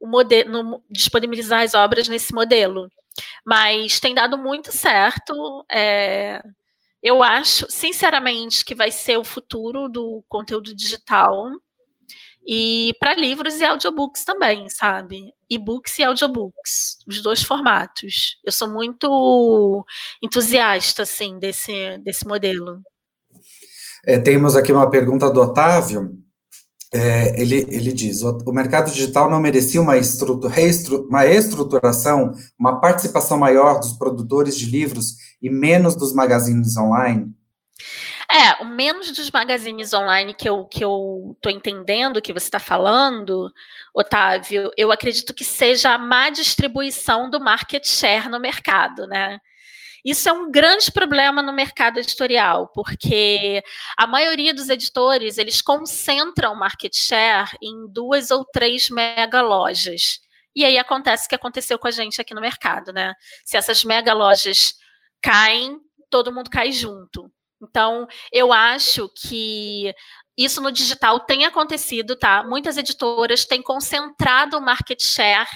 o 0.00 0.06
modelo, 0.06 0.82
disponibilizar 0.90 1.62
as 1.62 1.74
obras 1.74 2.08
nesse 2.08 2.32
modelo. 2.34 2.88
Mas 3.44 4.00
tem 4.00 4.14
dado 4.14 4.38
muito 4.38 4.72
certo. 4.72 5.64
É, 5.70 6.42
eu 7.02 7.22
acho, 7.22 7.66
sinceramente, 7.70 8.64
que 8.64 8.74
vai 8.74 8.90
ser 8.90 9.18
o 9.18 9.24
futuro 9.24 9.88
do 9.88 10.24
conteúdo 10.28 10.74
digital. 10.74 11.50
E 12.46 12.92
para 12.98 13.14
livros 13.14 13.60
e 13.60 13.64
audiobooks 13.64 14.24
também, 14.24 14.68
sabe? 14.68 15.32
E-books 15.48 15.98
e 15.98 16.02
audiobooks, 16.02 16.98
os 17.06 17.22
dois 17.22 17.42
formatos. 17.42 18.38
Eu 18.44 18.50
sou 18.50 18.68
muito 18.68 19.84
entusiasta, 20.20 21.02
assim, 21.02 21.38
desse, 21.38 21.98
desse 21.98 22.26
modelo. 22.26 22.82
É, 24.04 24.18
temos 24.18 24.56
aqui 24.56 24.72
uma 24.72 24.90
pergunta 24.90 25.30
do 25.30 25.40
Otávio. 25.40 26.18
É, 26.94 27.40
ele, 27.40 27.66
ele 27.70 27.92
diz: 27.92 28.22
o 28.22 28.52
mercado 28.52 28.90
digital 28.90 29.30
não 29.30 29.40
merecia 29.40 29.80
uma, 29.80 29.94
uma 29.94 31.26
estruturação, 31.26 32.32
uma 32.58 32.80
participação 32.80 33.38
maior 33.38 33.80
dos 33.80 33.94
produtores 33.94 34.58
de 34.58 34.66
livros 34.66 35.16
e 35.40 35.48
menos 35.48 35.96
dos 35.96 36.12
magazines 36.12 36.76
online? 36.76 37.32
É, 38.30 38.62
o 38.62 38.66
menos 38.66 39.10
dos 39.12 39.30
magazines 39.30 39.92
online 39.92 40.32
que 40.32 40.48
eu 40.48 40.64
que 40.64 40.82
eu 40.82 41.36
tô 41.40 41.50
entendendo 41.50 42.22
que 42.22 42.32
você 42.32 42.46
está 42.46 42.58
falando, 42.58 43.50
Otávio, 43.94 44.70
eu 44.76 44.92
acredito 44.92 45.34
que 45.34 45.44
seja 45.44 45.94
a 45.94 45.98
má 45.98 46.30
distribuição 46.30 47.28
do 47.28 47.40
market 47.40 47.86
share 47.86 48.28
no 48.28 48.40
mercado, 48.40 49.06
né? 49.06 49.38
Isso 50.04 50.28
é 50.28 50.32
um 50.32 50.50
grande 50.50 50.90
problema 50.90 51.42
no 51.42 51.52
mercado 51.52 51.98
editorial, 51.98 52.68
porque 52.74 53.62
a 53.96 54.06
maioria 54.06 54.52
dos 54.52 54.68
editores, 54.68 55.38
eles 55.38 55.62
concentram 55.62 56.56
market 56.56 56.94
share 56.94 57.50
em 57.62 57.86
duas 57.88 58.30
ou 58.30 58.44
três 58.44 58.90
mega 58.90 59.40
lojas. 59.40 60.20
E 60.54 60.64
aí 60.64 60.76
acontece 60.76 61.26
o 61.26 61.28
que 61.28 61.34
aconteceu 61.34 61.78
com 61.78 61.86
a 61.88 61.92
gente 61.92 62.20
aqui 62.20 62.34
no 62.34 62.40
mercado, 62.40 62.92
né? 62.92 63.14
Se 63.44 63.56
essas 63.56 63.84
mega 63.84 64.12
lojas 64.12 64.74
caem, 65.22 65.78
todo 66.10 66.32
mundo 66.32 66.50
cai 66.50 66.72
junto. 66.72 67.32
Então, 67.62 68.08
eu 68.32 68.52
acho 68.52 69.08
que 69.10 69.94
isso 70.36 70.60
no 70.60 70.72
digital 70.72 71.20
tem 71.20 71.44
acontecido, 71.44 72.16
tá? 72.16 72.42
Muitas 72.42 72.76
editoras 72.76 73.44
têm 73.44 73.62
concentrado 73.62 74.58
o 74.58 74.60
market 74.60 75.00
share 75.00 75.48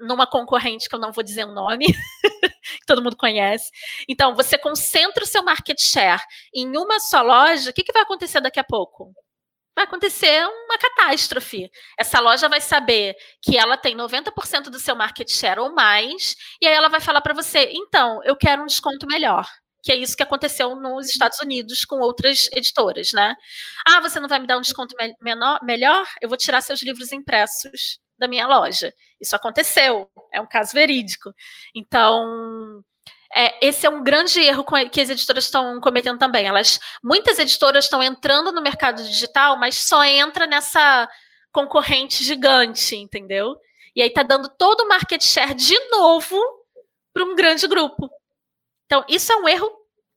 numa 0.00 0.26
concorrente 0.26 0.88
que 0.88 0.94
eu 0.94 0.98
não 0.98 1.12
vou 1.12 1.22
dizer 1.22 1.44
o 1.44 1.52
nome, 1.52 1.86
que 2.84 2.92
todo 2.92 3.02
mundo 3.02 3.16
conhece. 3.16 3.70
Então, 4.08 4.34
você 4.34 4.58
concentra 4.58 5.24
o 5.24 5.26
seu 5.26 5.42
market 5.42 5.80
share 5.80 6.22
em 6.54 6.76
uma 6.76 7.00
só 7.00 7.22
loja, 7.22 7.70
o 7.70 7.72
que, 7.72 7.82
que 7.82 7.92
vai 7.92 8.02
acontecer 8.02 8.40
daqui 8.40 8.60
a 8.60 8.64
pouco? 8.64 9.12
Vai 9.74 9.84
acontecer 9.84 10.46
uma 10.46 10.78
catástrofe. 10.78 11.68
Essa 11.98 12.20
loja 12.20 12.48
vai 12.48 12.60
saber 12.60 13.16
que 13.42 13.56
ela 13.58 13.76
tem 13.76 13.96
90% 13.96 14.70
do 14.70 14.78
seu 14.78 14.94
market 14.94 15.28
share 15.30 15.60
ou 15.60 15.74
mais, 15.74 16.36
e 16.62 16.66
aí 16.66 16.74
ela 16.74 16.88
vai 16.88 17.00
falar 17.00 17.20
para 17.20 17.34
você: 17.34 17.70
então, 17.72 18.20
eu 18.24 18.36
quero 18.36 18.62
um 18.62 18.66
desconto 18.66 19.06
melhor 19.06 19.46
que 19.84 19.92
é 19.92 19.96
isso 19.96 20.16
que 20.16 20.22
aconteceu 20.22 20.74
nos 20.76 21.10
Estados 21.10 21.38
Unidos 21.40 21.84
com 21.84 21.96
outras 22.00 22.48
editoras, 22.52 23.12
né? 23.12 23.34
Ah, 23.86 24.00
você 24.00 24.18
não 24.18 24.28
vai 24.30 24.38
me 24.38 24.46
dar 24.46 24.56
um 24.56 24.62
desconto 24.62 24.96
me 24.98 25.14
menor, 25.20 25.60
melhor? 25.62 26.06
Eu 26.22 26.28
vou 26.30 26.38
tirar 26.38 26.62
seus 26.62 26.82
livros 26.82 27.12
impressos 27.12 27.98
da 28.18 28.28
minha 28.28 28.46
loja. 28.46 28.92
Isso 29.20 29.34
aconteceu, 29.34 30.10
é 30.32 30.40
um 30.40 30.46
caso 30.46 30.72
verídico. 30.72 31.32
Então, 31.74 32.82
é, 33.34 33.66
esse 33.66 33.86
é 33.86 33.90
um 33.90 34.02
grande 34.02 34.40
erro 34.40 34.64
que 34.90 35.00
as 35.00 35.10
editoras 35.10 35.44
estão 35.44 35.80
cometendo 35.80 36.18
também. 36.18 36.46
Elas, 36.46 36.78
muitas 37.02 37.38
editoras 37.38 37.84
estão 37.84 38.02
entrando 38.02 38.52
no 38.52 38.62
mercado 38.62 39.02
digital, 39.02 39.58
mas 39.58 39.76
só 39.76 40.04
entra 40.04 40.46
nessa 40.46 41.08
concorrente 41.52 42.22
gigante, 42.22 42.96
entendeu? 42.96 43.56
E 43.94 44.02
aí 44.02 44.10
tá 44.10 44.22
dando 44.22 44.48
todo 44.48 44.82
o 44.82 44.88
market 44.88 45.22
share 45.22 45.54
de 45.54 45.78
novo 45.90 46.40
para 47.12 47.24
um 47.24 47.34
grande 47.34 47.66
grupo. 47.66 48.10
Então, 48.86 49.04
isso 49.08 49.32
é 49.32 49.36
um 49.36 49.48
erro 49.48 49.70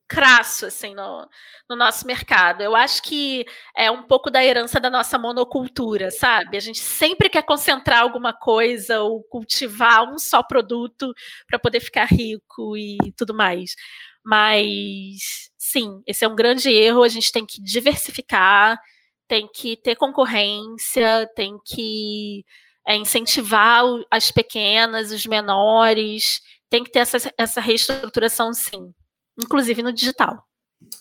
crasso 0.08 0.65
assim 0.65 0.96
no, 0.96 1.28
no, 1.70 1.76
nosso 1.76 2.08
mercado. 2.08 2.62
Eu 2.62 2.76
acho 2.76 3.04
que 3.04 3.46
é 3.76 3.91
um 3.91 4.04
pouco 4.04 4.32
da 4.32 4.43
herança 4.43 4.80
da 4.80 4.89
nossa 4.89 5.17
monocultura, 5.20 6.10
sabe? 6.12 6.58
A 6.58 6.60
gente 6.60 6.80
sempre 6.80 7.30
quer 7.30 7.43
concentrar 7.43 8.02
alguma 8.02 8.34
coisa 8.34 9.02
ou 9.02 9.24
cultivar 9.24 10.04
um 10.12 10.17
só 10.17 10.41
produto 10.41 11.13
para 11.48 11.60
poder 11.60 11.80
ficar 11.82 12.06
rico 12.06 12.78
e 12.78 12.98
tudo 13.17 13.34
mais. 13.34 13.76
Mas 14.24 15.50
sim, 15.58 16.02
esse 16.08 16.24
é 16.26 16.28
um 16.28 16.36
grande 16.36 16.70
erro. 16.72 17.04
A 17.04 17.10
gente 17.10 17.32
tem 17.32 17.46
que 17.46 17.62
diversificar, 17.62 18.80
tem 19.28 19.48
que 19.48 19.76
ter 19.78 19.96
concorrência, 19.96 21.30
tem 21.36 21.58
que 21.65 22.46
é, 22.88 22.96
incentivar 22.96 23.84
as 24.12 24.32
pequenas, 24.32 25.12
os 25.12 25.26
menores, 25.26 26.41
tem 26.70 26.84
que 26.84 26.91
ter 26.91 27.00
essa, 27.00 27.34
essa 27.38 27.62
reestruturação, 27.62 28.54
sim 28.54 28.93
inclusive 29.38 29.82
no 29.84 29.93
digital. 29.93 30.43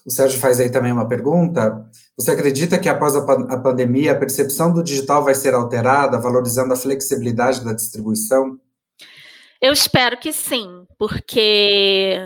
O 0.05 0.11
Sérgio 0.11 0.41
faz 0.41 0.59
aí 0.59 0.71
também 0.71 0.93
uma 0.93 1.09
pergunta. 1.09 1.85
Você 2.17 2.31
acredita 2.31 2.79
que 2.79 2.89
após 2.89 3.15
a, 3.15 3.21
a 3.21 3.61
pandemia 3.61 4.13
a 4.13 4.19
percepção 4.19 4.73
do 4.73 4.83
digital 4.83 5.23
vai 5.23 5.35
ser 5.35 5.55
alterada, 5.55 6.21
valorizando 6.21 6.73
a 6.73 6.77
flexibilidade 6.77 7.65
da 7.65 7.73
distribuição? 7.73 8.59
Eu 9.61 9.73
espero 9.73 10.17
que 10.19 10.33
sim, 10.33 10.87
porque 10.99 12.19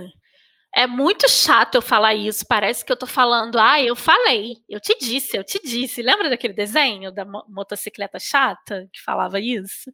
é 0.75 0.87
muito 0.87 1.29
chato 1.29 1.77
eu 1.77 1.83
falar 1.83 2.15
isso. 2.15 2.45
Parece 2.47 2.85
que 2.85 2.93
eu 2.93 2.97
tô 2.97 3.07
falando, 3.07 3.59
ah, 3.59 3.83
eu 3.83 3.97
falei, 3.97 4.57
eu 4.69 4.81
te 4.81 4.97
disse, 5.01 5.37
eu 5.37 5.45
te 5.45 5.61
disse. 5.63 6.03
Lembra 6.03 6.31
daquele 6.31 6.55
desenho 6.55 7.11
da 7.13 7.25
motocicleta 7.25 8.19
chata 8.19 8.89
que 8.93 9.01
falava 9.03 9.41
isso? 9.41 9.91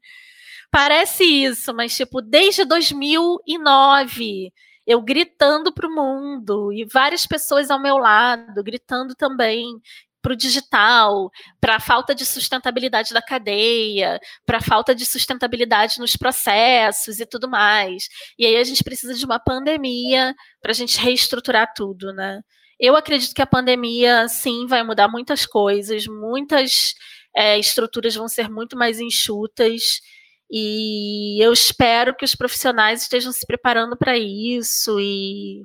Parece 0.71 1.25
isso, 1.25 1.73
mas 1.73 1.97
tipo, 1.97 2.21
desde 2.21 2.65
2009 2.65 4.53
eu 4.87 5.03
gritando 5.03 5.73
para 5.73 5.89
o 5.89 5.95
mundo 5.95 6.73
e 6.73 6.85
várias 6.85 7.27
pessoas 7.27 7.71
ao 7.71 7.81
meu 7.81 7.99
lado 7.99 8.63
gritando 8.63 9.15
também 9.15 9.81
para 10.27 10.33
o 10.33 10.37
digital, 10.37 11.31
para 11.61 11.77
a 11.77 11.81
falta 11.81 12.13
de 12.13 12.27
sustentabilidade 12.27 13.15
da 13.15 13.23
cadeia, 13.23 14.19
para 14.45 14.59
a 14.59 14.61
falta 14.61 14.93
de 14.93 15.07
sustentabilidade 15.07 16.01
nos 16.01 16.17
processos 16.17 17.21
e 17.21 17.27
tudo 17.27 17.49
mais. 17.49 18.09
E 18.37 18.45
aí 18.45 18.57
a 18.57 18.65
gente 18.65 18.83
precisa 18.83 19.15
de 19.15 19.25
uma 19.25 19.39
pandemia 19.39 20.35
para 20.61 20.73
a 20.73 20.75
gente 20.75 20.99
reestruturar 20.99 21.73
tudo, 21.77 22.13
né? 22.13 22.41
Eu 22.79 22.97
acredito 22.97 23.35
que 23.35 23.43
a 23.43 23.47
pandemia, 23.47 24.27
sim, 24.29 24.67
vai 24.67 24.83
mudar 24.83 25.07
muitas 25.09 25.47
coisas, 25.47 26.07
muitas 26.09 26.95
é, 27.35 27.57
estruturas 27.59 28.15
vão 28.17 28.27
ser 28.29 28.51
muito 28.51 28.77
mais 28.77 28.99
enxutas 28.99 30.01
e 30.51 31.45
eu 31.45 31.53
espero 31.53 32.15
que 32.15 32.25
os 32.25 32.35
profissionais 32.35 33.03
estejam 33.03 33.33
se 33.33 33.47
preparando 33.47 33.97
para 33.97 34.17
isso 34.17 34.99
e 35.01 35.63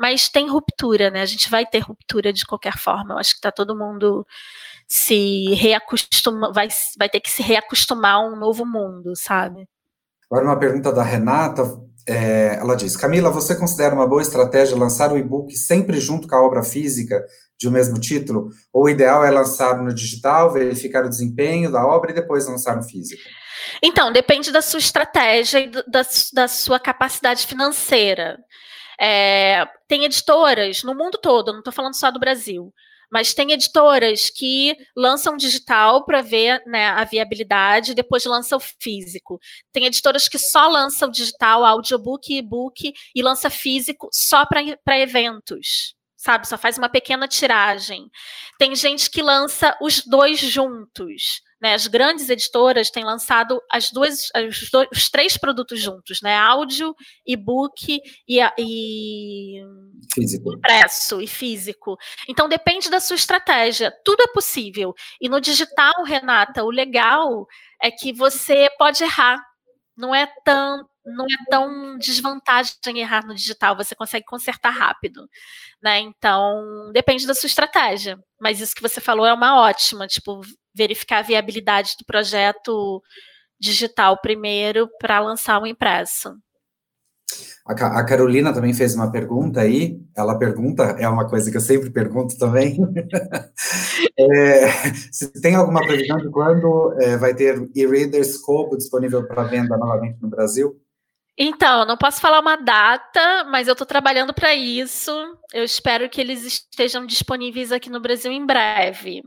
mas 0.00 0.30
tem 0.30 0.48
ruptura, 0.48 1.10
né? 1.10 1.20
A 1.20 1.26
gente 1.26 1.50
vai 1.50 1.66
ter 1.66 1.80
ruptura 1.80 2.32
de 2.32 2.46
qualquer 2.46 2.78
forma. 2.78 3.12
Eu 3.12 3.18
acho 3.18 3.32
que 3.32 3.38
está 3.38 3.52
todo 3.52 3.76
mundo 3.76 4.26
se 4.88 5.54
reacostuma, 5.54 6.50
vai, 6.52 6.68
vai 6.98 7.08
ter 7.08 7.20
que 7.20 7.30
se 7.30 7.42
reacostumar 7.42 8.14
a 8.14 8.26
um 8.26 8.34
novo 8.34 8.64
mundo, 8.64 9.14
sabe? 9.14 9.68
Agora 10.30 10.46
uma 10.46 10.58
pergunta 10.58 10.90
da 10.90 11.02
Renata. 11.02 11.62
é, 12.08 12.56
ela 12.56 12.76
diz: 12.76 12.96
Camila, 12.96 13.30
você 13.30 13.54
considera 13.54 13.94
uma 13.94 14.06
boa 14.06 14.22
estratégia 14.22 14.74
lançar 14.74 15.12
o 15.12 15.18
e-book 15.18 15.54
sempre 15.54 16.00
junto 16.00 16.26
com 16.26 16.34
a 16.34 16.42
obra 16.42 16.62
física 16.62 17.22
de 17.58 17.68
um 17.68 17.70
mesmo 17.70 18.00
título? 18.00 18.48
Ou 18.72 18.84
o 18.84 18.88
ideal 18.88 19.22
é 19.22 19.30
lançar 19.30 19.82
no 19.82 19.92
digital, 19.92 20.50
verificar 20.50 21.04
o 21.04 21.10
desempenho 21.10 21.70
da 21.70 21.86
obra 21.86 22.10
e 22.10 22.14
depois 22.14 22.46
lançar 22.46 22.74
no 22.74 22.82
físico? 22.82 23.22
Então, 23.82 24.12
depende 24.12 24.50
da 24.50 24.62
sua 24.62 24.78
estratégia 24.78 25.60
e 25.60 25.68
da, 25.68 26.02
da 26.32 26.48
sua 26.48 26.78
capacidade 26.78 27.46
financeira. 27.46 28.38
É, 29.00 29.66
tem 29.88 30.04
editoras 30.04 30.82
no 30.82 30.94
mundo 30.94 31.18
todo, 31.18 31.52
não 31.52 31.60
estou 31.60 31.72
falando 31.72 31.96
só 31.96 32.10
do 32.10 32.20
Brasil, 32.20 32.72
mas 33.10 33.32
tem 33.32 33.50
editoras 33.52 34.28
que 34.30 34.76
lançam 34.94 35.36
digital 35.36 36.04
para 36.04 36.20
ver 36.20 36.62
né, 36.66 36.88
a 36.88 37.02
viabilidade, 37.04 37.94
depois 37.94 38.24
lança 38.24 38.56
o 38.56 38.60
físico. 38.60 39.40
Tem 39.72 39.86
editoras 39.86 40.28
que 40.28 40.38
só 40.38 40.68
lançam 40.68 41.10
digital, 41.10 41.64
audiobook, 41.64 42.32
e-book 42.32 42.92
e 43.14 43.22
lança 43.22 43.48
físico 43.50 44.08
só 44.12 44.44
para 44.46 44.98
eventos 44.98 45.94
sabe? 46.20 46.46
Só 46.46 46.58
faz 46.58 46.76
uma 46.76 46.90
pequena 46.90 47.26
tiragem. 47.26 48.10
Tem 48.58 48.74
gente 48.76 49.10
que 49.10 49.22
lança 49.22 49.74
os 49.80 50.04
dois 50.04 50.38
juntos. 50.38 51.40
Né, 51.60 51.74
as 51.74 51.86
grandes 51.86 52.30
editoras 52.30 52.90
têm 52.90 53.04
lançado 53.04 53.60
as 53.70 53.90
duas, 53.90 54.30
os, 54.48 54.70
dois, 54.70 54.88
os 54.90 55.10
três 55.10 55.36
produtos 55.36 55.78
juntos, 55.78 56.22
né? 56.22 56.34
Áudio, 56.34 56.94
e-book 57.26 58.00
e, 58.26 58.40
e 58.58 59.62
físico. 60.14 60.54
impresso 60.54 61.20
e 61.20 61.26
físico. 61.26 61.98
Então 62.26 62.48
depende 62.48 62.88
da 62.88 62.98
sua 62.98 63.16
estratégia. 63.16 63.92
Tudo 64.02 64.22
é 64.22 64.32
possível. 64.32 64.94
E 65.20 65.28
no 65.28 65.38
digital, 65.38 66.02
Renata, 66.04 66.64
o 66.64 66.70
legal 66.70 67.46
é 67.82 67.90
que 67.90 68.10
você 68.12 68.68
pode 68.78 69.04
errar. 69.04 69.38
Não 69.94 70.14
é 70.14 70.26
tão, 70.42 70.88
não 71.04 71.24
é 71.24 71.50
tão 71.50 71.98
desvantagem 71.98 72.74
errar 72.96 73.26
no 73.26 73.34
digital, 73.34 73.76
você 73.76 73.94
consegue 73.94 74.24
consertar 74.24 74.70
rápido, 74.70 75.28
né? 75.82 75.98
Então, 75.98 76.90
depende 76.92 77.26
da 77.26 77.34
sua 77.34 77.46
estratégia. 77.46 78.18
Mas 78.40 78.60
isso 78.60 78.74
que 78.74 78.82
você 78.82 79.00
falou 79.00 79.26
é 79.26 79.32
uma 79.34 79.60
ótima, 79.60 80.06
tipo, 80.06 80.40
verificar 80.74 81.18
a 81.18 81.22
viabilidade 81.22 81.96
do 81.98 82.04
projeto 82.04 83.02
digital 83.58 84.18
primeiro 84.20 84.88
para 84.98 85.20
lançar 85.20 85.60
o 85.60 85.66
impresso. 85.66 86.34
A, 87.66 88.04
Carolina 88.04 88.52
também 88.52 88.72
fez 88.72 88.94
uma 88.94 89.12
pergunta 89.12 89.60
aí. 89.60 90.00
Ela 90.16 90.38
pergunta, 90.38 90.82
é 90.98 91.08
uma 91.08 91.28
coisa 91.28 91.50
que 91.50 91.56
eu 91.56 91.60
sempre 91.60 91.90
pergunto 91.90 92.36
também. 92.36 92.78
é, 94.18 94.68
se 95.12 95.30
tem 95.40 95.54
alguma 95.54 95.80
previsão 95.80 96.18
de 96.18 96.28
quando 96.30 96.96
é, 97.00 97.16
vai 97.16 97.34
ter 97.34 97.70
e-reader 97.74 98.24
Scope 98.24 98.76
disponível 98.76 99.26
para 99.26 99.44
venda 99.44 99.76
novamente 99.76 100.20
no 100.20 100.28
Brasil? 100.28 100.80
Então, 101.42 101.86
não 101.86 101.96
posso 101.96 102.20
falar 102.20 102.38
uma 102.38 102.54
data, 102.56 103.44
mas 103.44 103.66
eu 103.66 103.72
estou 103.72 103.86
trabalhando 103.86 104.34
para 104.34 104.54
isso. 104.54 105.10
Eu 105.54 105.64
espero 105.64 106.06
que 106.10 106.20
eles 106.20 106.44
estejam 106.44 107.06
disponíveis 107.06 107.72
aqui 107.72 107.88
no 107.88 107.98
Brasil 107.98 108.30
em 108.30 108.44
breve. 108.44 109.22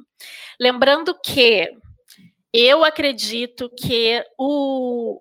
Lembrando 0.60 1.20
que 1.20 1.68
eu 2.54 2.84
acredito 2.86 3.68
que 3.76 4.24
o, 4.38 5.20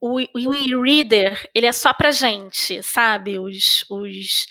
o, 0.00 0.16
o 0.16 0.54
e-reader 0.54 1.50
ele 1.54 1.66
é 1.66 1.72
só 1.72 1.92
para 1.92 2.10
gente, 2.10 2.82
sabe? 2.82 3.38
Os, 3.38 3.84
os 3.90 4.46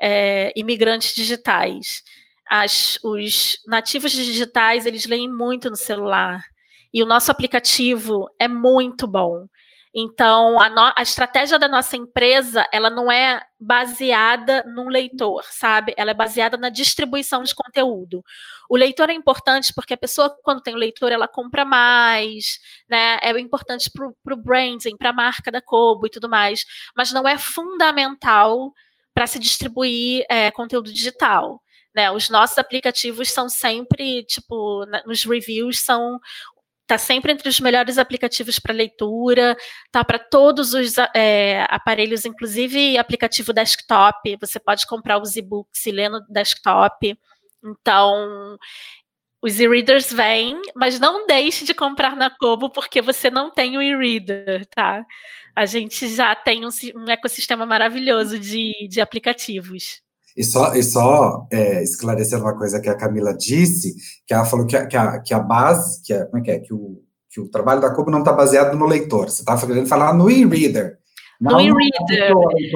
é, 0.00 0.52
imigrantes 0.56 1.14
digitais. 1.14 2.02
As, 2.44 2.98
os 3.04 3.56
nativos 3.68 4.10
digitais 4.10 4.84
eles 4.84 5.06
leem 5.06 5.32
muito 5.32 5.70
no 5.70 5.76
celular. 5.76 6.42
E 6.92 7.04
o 7.04 7.06
nosso 7.06 7.30
aplicativo 7.30 8.28
é 8.36 8.48
muito 8.48 9.06
bom. 9.06 9.46
Então, 9.96 10.60
a, 10.60 10.68
no, 10.68 10.92
a, 10.96 11.02
estratégia 11.02 11.56
da 11.56 11.68
nossa 11.68 11.96
empresa, 11.96 12.66
ela 12.72 12.90
não 12.90 13.12
é 13.12 13.40
baseada 13.60 14.64
num 14.64 14.88
leitor, 14.88 15.44
sabe? 15.44 15.94
Ela 15.96 16.10
é 16.10 16.14
baseada 16.14 16.56
na 16.56 16.68
distribuição 16.68 17.44
de 17.44 17.54
conteúdo. 17.54 18.24
O 18.68 18.76
leitor 18.76 19.08
é 19.08 19.12
importante 19.12 19.72
porque 19.72 19.94
a 19.94 19.96
pessoa, 19.96 20.36
quando 20.42 20.62
tem 20.62 20.74
o 20.74 20.78
leitor, 20.78 21.12
ela 21.12 21.28
compra 21.28 21.64
mais, 21.64 22.58
né? 22.90 23.18
É 23.22 23.38
importante 23.38 23.88
para 23.92 24.34
o 24.34 24.36
branding, 24.36 24.96
para 24.96 25.10
a 25.10 25.12
marca 25.12 25.52
da 25.52 25.62
Kobo 25.62 26.06
e 26.06 26.10
tudo 26.10 26.28
mais. 26.28 26.64
Mas 26.96 27.12
não 27.12 27.28
é 27.28 27.38
fundamental 27.38 28.72
para 29.14 29.28
se 29.28 29.38
distribuir 29.38 30.26
é, 30.28 30.50
conteúdo 30.50 30.92
digital. 30.92 31.62
Né, 31.94 32.10
os 32.10 32.28
nossos 32.28 32.58
aplicativos 32.58 33.30
são 33.30 33.48
sempre, 33.48 34.24
tipo, 34.24 34.84
nos 35.06 35.24
reviews, 35.24 35.78
são 35.78 36.18
Está 36.84 36.98
sempre 36.98 37.32
entre 37.32 37.48
os 37.48 37.58
melhores 37.60 37.96
aplicativos 37.96 38.58
para 38.58 38.74
leitura, 38.74 39.56
tá 39.90 40.04
para 40.04 40.18
todos 40.18 40.74
os 40.74 40.96
é, 41.14 41.64
aparelhos, 41.70 42.26
inclusive 42.26 42.98
aplicativo 42.98 43.54
desktop. 43.54 44.36
Você 44.38 44.60
pode 44.60 44.86
comprar 44.86 45.20
os 45.20 45.34
e-books 45.34 45.86
e 45.86 45.90
ler 45.90 46.10
no 46.10 46.20
desktop. 46.28 47.18
Então, 47.64 48.58
os 49.40 49.58
e-readers 49.58 50.12
vêm, 50.12 50.60
mas 50.76 51.00
não 51.00 51.26
deixe 51.26 51.64
de 51.64 51.72
comprar 51.72 52.14
na 52.14 52.28
Kobo 52.28 52.68
porque 52.68 53.00
você 53.00 53.30
não 53.30 53.50
tem 53.50 53.78
o 53.78 53.82
e-reader, 53.82 54.66
tá? 54.66 55.06
A 55.56 55.64
gente 55.64 56.06
já 56.08 56.34
tem 56.34 56.66
um, 56.66 56.70
um 56.96 57.08
ecossistema 57.08 57.64
maravilhoso 57.64 58.38
de, 58.38 58.72
de 58.88 59.00
aplicativos. 59.00 60.03
E 60.36 60.42
só, 60.42 60.74
e 60.74 60.82
só 60.82 61.46
é, 61.50 61.82
esclarecer 61.82 62.40
uma 62.40 62.56
coisa 62.56 62.80
que 62.80 62.88
a 62.88 62.96
Camila 62.96 63.32
disse, 63.34 63.94
que 64.26 64.34
ela 64.34 64.44
falou 64.44 64.66
que 64.66 64.76
a, 64.76 64.86
que 64.86 64.96
a, 64.96 65.20
que 65.20 65.32
a 65.32 65.38
base, 65.38 66.02
que 66.02 66.12
é, 66.12 66.24
como 66.24 66.38
é 66.38 66.40
que 66.42 66.50
é, 66.50 66.58
que 66.58 66.74
o, 66.74 67.00
que 67.30 67.40
o 67.40 67.48
trabalho 67.48 67.80
da 67.80 67.94
Cubo 67.94 68.10
não 68.10 68.20
está 68.20 68.32
baseado 68.32 68.76
no 68.76 68.86
leitor, 68.86 69.30
você 69.30 69.42
estava 69.42 69.66
querendo 69.66 69.86
falar 69.86 70.12
no 70.12 70.30
e-reader. 70.30 70.98
No 71.40 71.60
e-reader. 71.60 72.32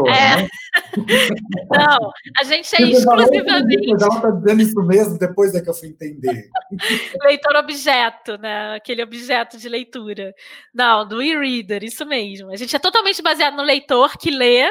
É. 0.09 0.43
Né? 0.43 0.49
Não, 1.71 2.13
a 2.41 2.45
gente 2.45 2.75
é 2.75 2.83
exclusivamente. 2.83 4.03
Ela 4.03 4.15
está 4.17 4.31
dizendo 4.31 4.63
isso 4.63 4.83
mesmo, 4.83 5.19
depois 5.19 5.55
é 5.55 5.61
que 5.61 5.71
eu 5.71 5.75
fui 5.75 5.89
entender. 5.89 6.49
Leitor 7.25 7.57
objeto, 7.57 8.37
né? 8.39 8.75
Aquele 8.75 9.03
objeto 9.03 9.57
de 9.59 9.69
leitura. 9.69 10.35
Não, 10.75 11.07
do 11.07 11.23
e-reader, 11.23 11.85
isso 11.85 12.05
mesmo. 12.05 12.51
A 12.51 12.57
gente 12.57 12.75
é 12.75 12.79
totalmente 12.79 13.23
baseado 13.23 13.57
no 13.57 13.63
leitor 13.63 14.17
que 14.19 14.31
lê 14.31 14.71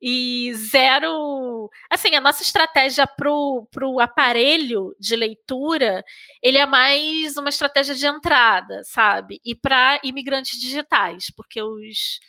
e 0.00 0.52
zero. 0.54 1.70
Assim, 1.90 2.14
a 2.14 2.20
nossa 2.20 2.42
estratégia 2.42 3.06
para 3.06 3.30
o 3.30 4.00
aparelho 4.00 4.94
de 4.98 5.16
leitura, 5.16 6.04
ele 6.42 6.58
é 6.58 6.66
mais 6.66 7.36
uma 7.36 7.48
estratégia 7.48 7.94
de 7.94 8.06
entrada, 8.06 8.82
sabe? 8.84 9.40
E 9.44 9.54
para 9.54 10.00
imigrantes 10.04 10.60
digitais, 10.60 11.26
porque 11.34 11.62
os, 11.62 12.20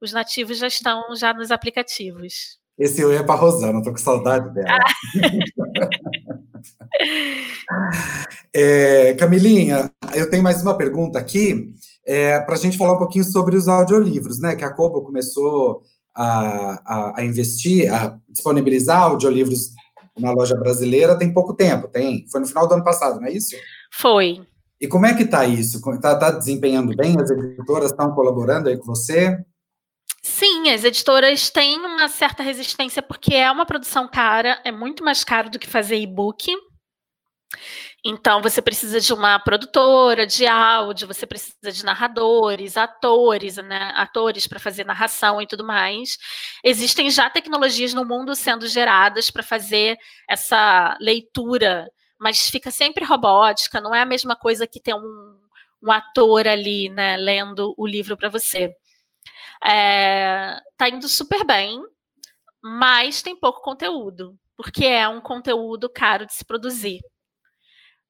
os 0.00 0.12
nativos 0.12 0.58
já 0.58 0.66
estão 0.66 1.14
já 1.16 1.32
nos 1.32 1.50
aplicativos. 1.50 2.58
Esse 2.76 3.00
eu 3.00 3.12
ia 3.12 3.22
para 3.22 3.36
a 3.36 3.38
Rosana, 3.38 3.78
estou 3.78 3.92
com 3.92 3.98
saudade 3.98 4.52
dela. 4.52 4.78
é, 8.52 9.14
Camilinha, 9.14 9.92
eu 10.12 10.28
tenho 10.28 10.42
mais 10.42 10.60
uma 10.60 10.76
pergunta 10.76 11.18
aqui, 11.18 11.72
é, 12.04 12.40
para 12.40 12.54
a 12.54 12.58
gente 12.58 12.76
falar 12.76 12.94
um 12.94 12.98
pouquinho 12.98 13.24
sobre 13.24 13.56
os 13.56 13.68
audiolivros, 13.68 14.40
né? 14.40 14.56
Que 14.56 14.64
a 14.64 14.72
Kobo 14.72 15.02
começou 15.02 15.82
a, 16.14 16.82
a, 16.84 17.20
a 17.20 17.24
investir, 17.24 17.92
a 17.92 18.18
disponibilizar 18.28 19.02
audiolivros 19.02 19.70
na 20.16 20.30
loja 20.30 20.54
brasileira 20.56 21.18
tem 21.18 21.32
pouco 21.32 21.54
tempo, 21.54 21.88
tem? 21.88 22.26
Foi 22.28 22.40
no 22.40 22.46
final 22.46 22.68
do 22.68 22.74
ano 22.74 22.84
passado, 22.84 23.20
não 23.20 23.26
é 23.26 23.32
isso? 23.32 23.56
Foi. 23.92 24.40
E 24.80 24.86
como 24.86 25.06
é 25.06 25.14
que 25.14 25.22
está 25.22 25.44
isso? 25.44 25.78
Está 25.90 26.16
tá 26.16 26.30
desempenhando 26.30 26.94
bem? 26.94 27.16
As 27.20 27.30
editoras 27.30 27.90
estão 27.90 28.12
colaborando 28.12 28.68
aí 28.68 28.76
com 28.76 28.86
você? 28.86 29.38
Sim, 30.22 30.70
as 30.70 30.84
editoras 30.84 31.50
têm 31.50 31.78
uma 31.78 32.08
certa 32.08 32.42
resistência 32.42 33.02
porque 33.02 33.34
é 33.34 33.50
uma 33.50 33.66
produção 33.66 34.08
cara, 34.08 34.60
é 34.64 34.72
muito 34.72 35.04
mais 35.04 35.22
caro 35.22 35.50
do 35.50 35.58
que 35.58 35.68
fazer 35.68 35.96
e-book. 35.96 36.50
Então, 38.06 38.42
você 38.42 38.60
precisa 38.60 39.00
de 39.00 39.14
uma 39.14 39.38
produtora 39.38 40.26
de 40.26 40.46
áudio, 40.46 41.08
você 41.08 41.26
precisa 41.26 41.72
de 41.72 41.82
narradores, 41.82 42.76
atores, 42.76 43.56
né, 43.56 43.92
atores 43.96 44.46
para 44.46 44.60
fazer 44.60 44.84
narração 44.84 45.40
e 45.40 45.46
tudo 45.46 45.64
mais. 45.64 46.18
Existem 46.62 47.10
já 47.10 47.30
tecnologias 47.30 47.94
no 47.94 48.04
mundo 48.04 48.34
sendo 48.34 48.66
geradas 48.68 49.30
para 49.30 49.42
fazer 49.42 49.96
essa 50.28 50.98
leitura, 51.00 51.90
mas 52.18 52.50
fica 52.50 52.70
sempre 52.70 53.06
robótica, 53.06 53.80
não 53.80 53.94
é 53.94 54.02
a 54.02 54.06
mesma 54.06 54.36
coisa 54.36 54.66
que 54.66 54.80
ter 54.80 54.94
um, 54.94 55.38
um 55.82 55.90
ator 55.90 56.46
ali, 56.46 56.90
né, 56.90 57.16
lendo 57.16 57.74
o 57.78 57.86
livro 57.86 58.18
para 58.18 58.28
você. 58.28 58.74
É, 59.64 60.60
tá 60.76 60.90
indo 60.90 61.08
super 61.08 61.42
bem, 61.46 61.82
mas 62.62 63.22
tem 63.22 63.34
pouco 63.34 63.62
conteúdo, 63.62 64.38
porque 64.56 64.84
é 64.84 65.08
um 65.08 65.22
conteúdo 65.22 65.88
caro 65.88 66.26
de 66.26 66.34
se 66.34 66.44
produzir 66.44 67.00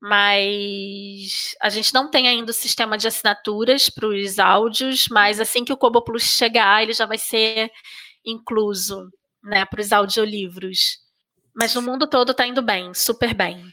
mas 0.06 1.56
a 1.62 1.70
gente 1.70 1.94
não 1.94 2.10
tem 2.10 2.28
ainda 2.28 2.50
o 2.50 2.54
sistema 2.54 2.98
de 2.98 3.08
assinaturas 3.08 3.88
para 3.88 4.06
os 4.06 4.38
áudios, 4.38 5.08
mas 5.10 5.40
assim 5.40 5.64
que 5.64 5.72
o 5.72 5.78
Kobo 5.78 6.02
Plus 6.02 6.24
chegar, 6.24 6.82
ele 6.82 6.92
já 6.92 7.06
vai 7.06 7.16
ser 7.16 7.70
incluso 8.22 9.08
né, 9.42 9.64
para 9.64 9.80
os 9.80 9.92
audiolivros. 9.92 10.98
Mas 11.56 11.74
no 11.74 11.80
mundo 11.80 12.06
todo 12.06 12.32
está 12.32 12.46
indo 12.46 12.60
bem, 12.60 12.92
super 12.92 13.32
bem. 13.32 13.64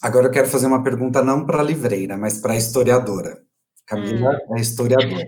Agora 0.00 0.28
eu 0.28 0.30
quero 0.30 0.48
fazer 0.48 0.66
uma 0.68 0.82
pergunta 0.82 1.22
não 1.22 1.44
para 1.44 1.60
a 1.60 1.64
livreira, 1.64 2.16
mas 2.16 2.40
para 2.40 2.54
a 2.54 2.56
historiadora. 2.56 3.42
Camila 3.84 4.40
hum. 4.48 4.56
é 4.56 4.60
historiadora. 4.62 5.26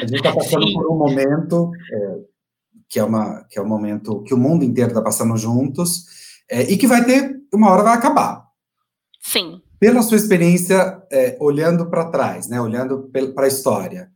gente 0.00 0.16
está 0.16 0.32
passando 0.34 0.66
Sim. 0.66 0.74
por 0.74 0.90
um 0.90 0.98
momento 0.98 1.70
é, 1.92 2.18
que 2.88 2.98
é, 2.98 3.04
uma, 3.04 3.44
que 3.48 3.56
é 3.56 3.62
um 3.62 3.68
momento 3.68 4.20
que 4.24 4.34
o 4.34 4.38
mundo 4.38 4.64
inteiro 4.64 4.90
está 4.90 5.00
passando 5.00 5.36
juntos, 5.36 6.06
é, 6.50 6.62
e 6.62 6.76
que 6.76 6.88
vai 6.88 7.04
ter, 7.04 7.40
uma 7.54 7.70
hora 7.70 7.84
vai 7.84 7.94
acabar. 7.94 8.44
Sim. 9.20 9.62
Pela 9.82 10.00
sua 10.00 10.16
experiência, 10.16 11.02
é, 11.10 11.36
olhando 11.40 11.90
para 11.90 12.08
trás, 12.08 12.48
né, 12.48 12.60
olhando 12.60 13.10
para 13.34 13.46
a 13.46 13.48
história, 13.48 14.12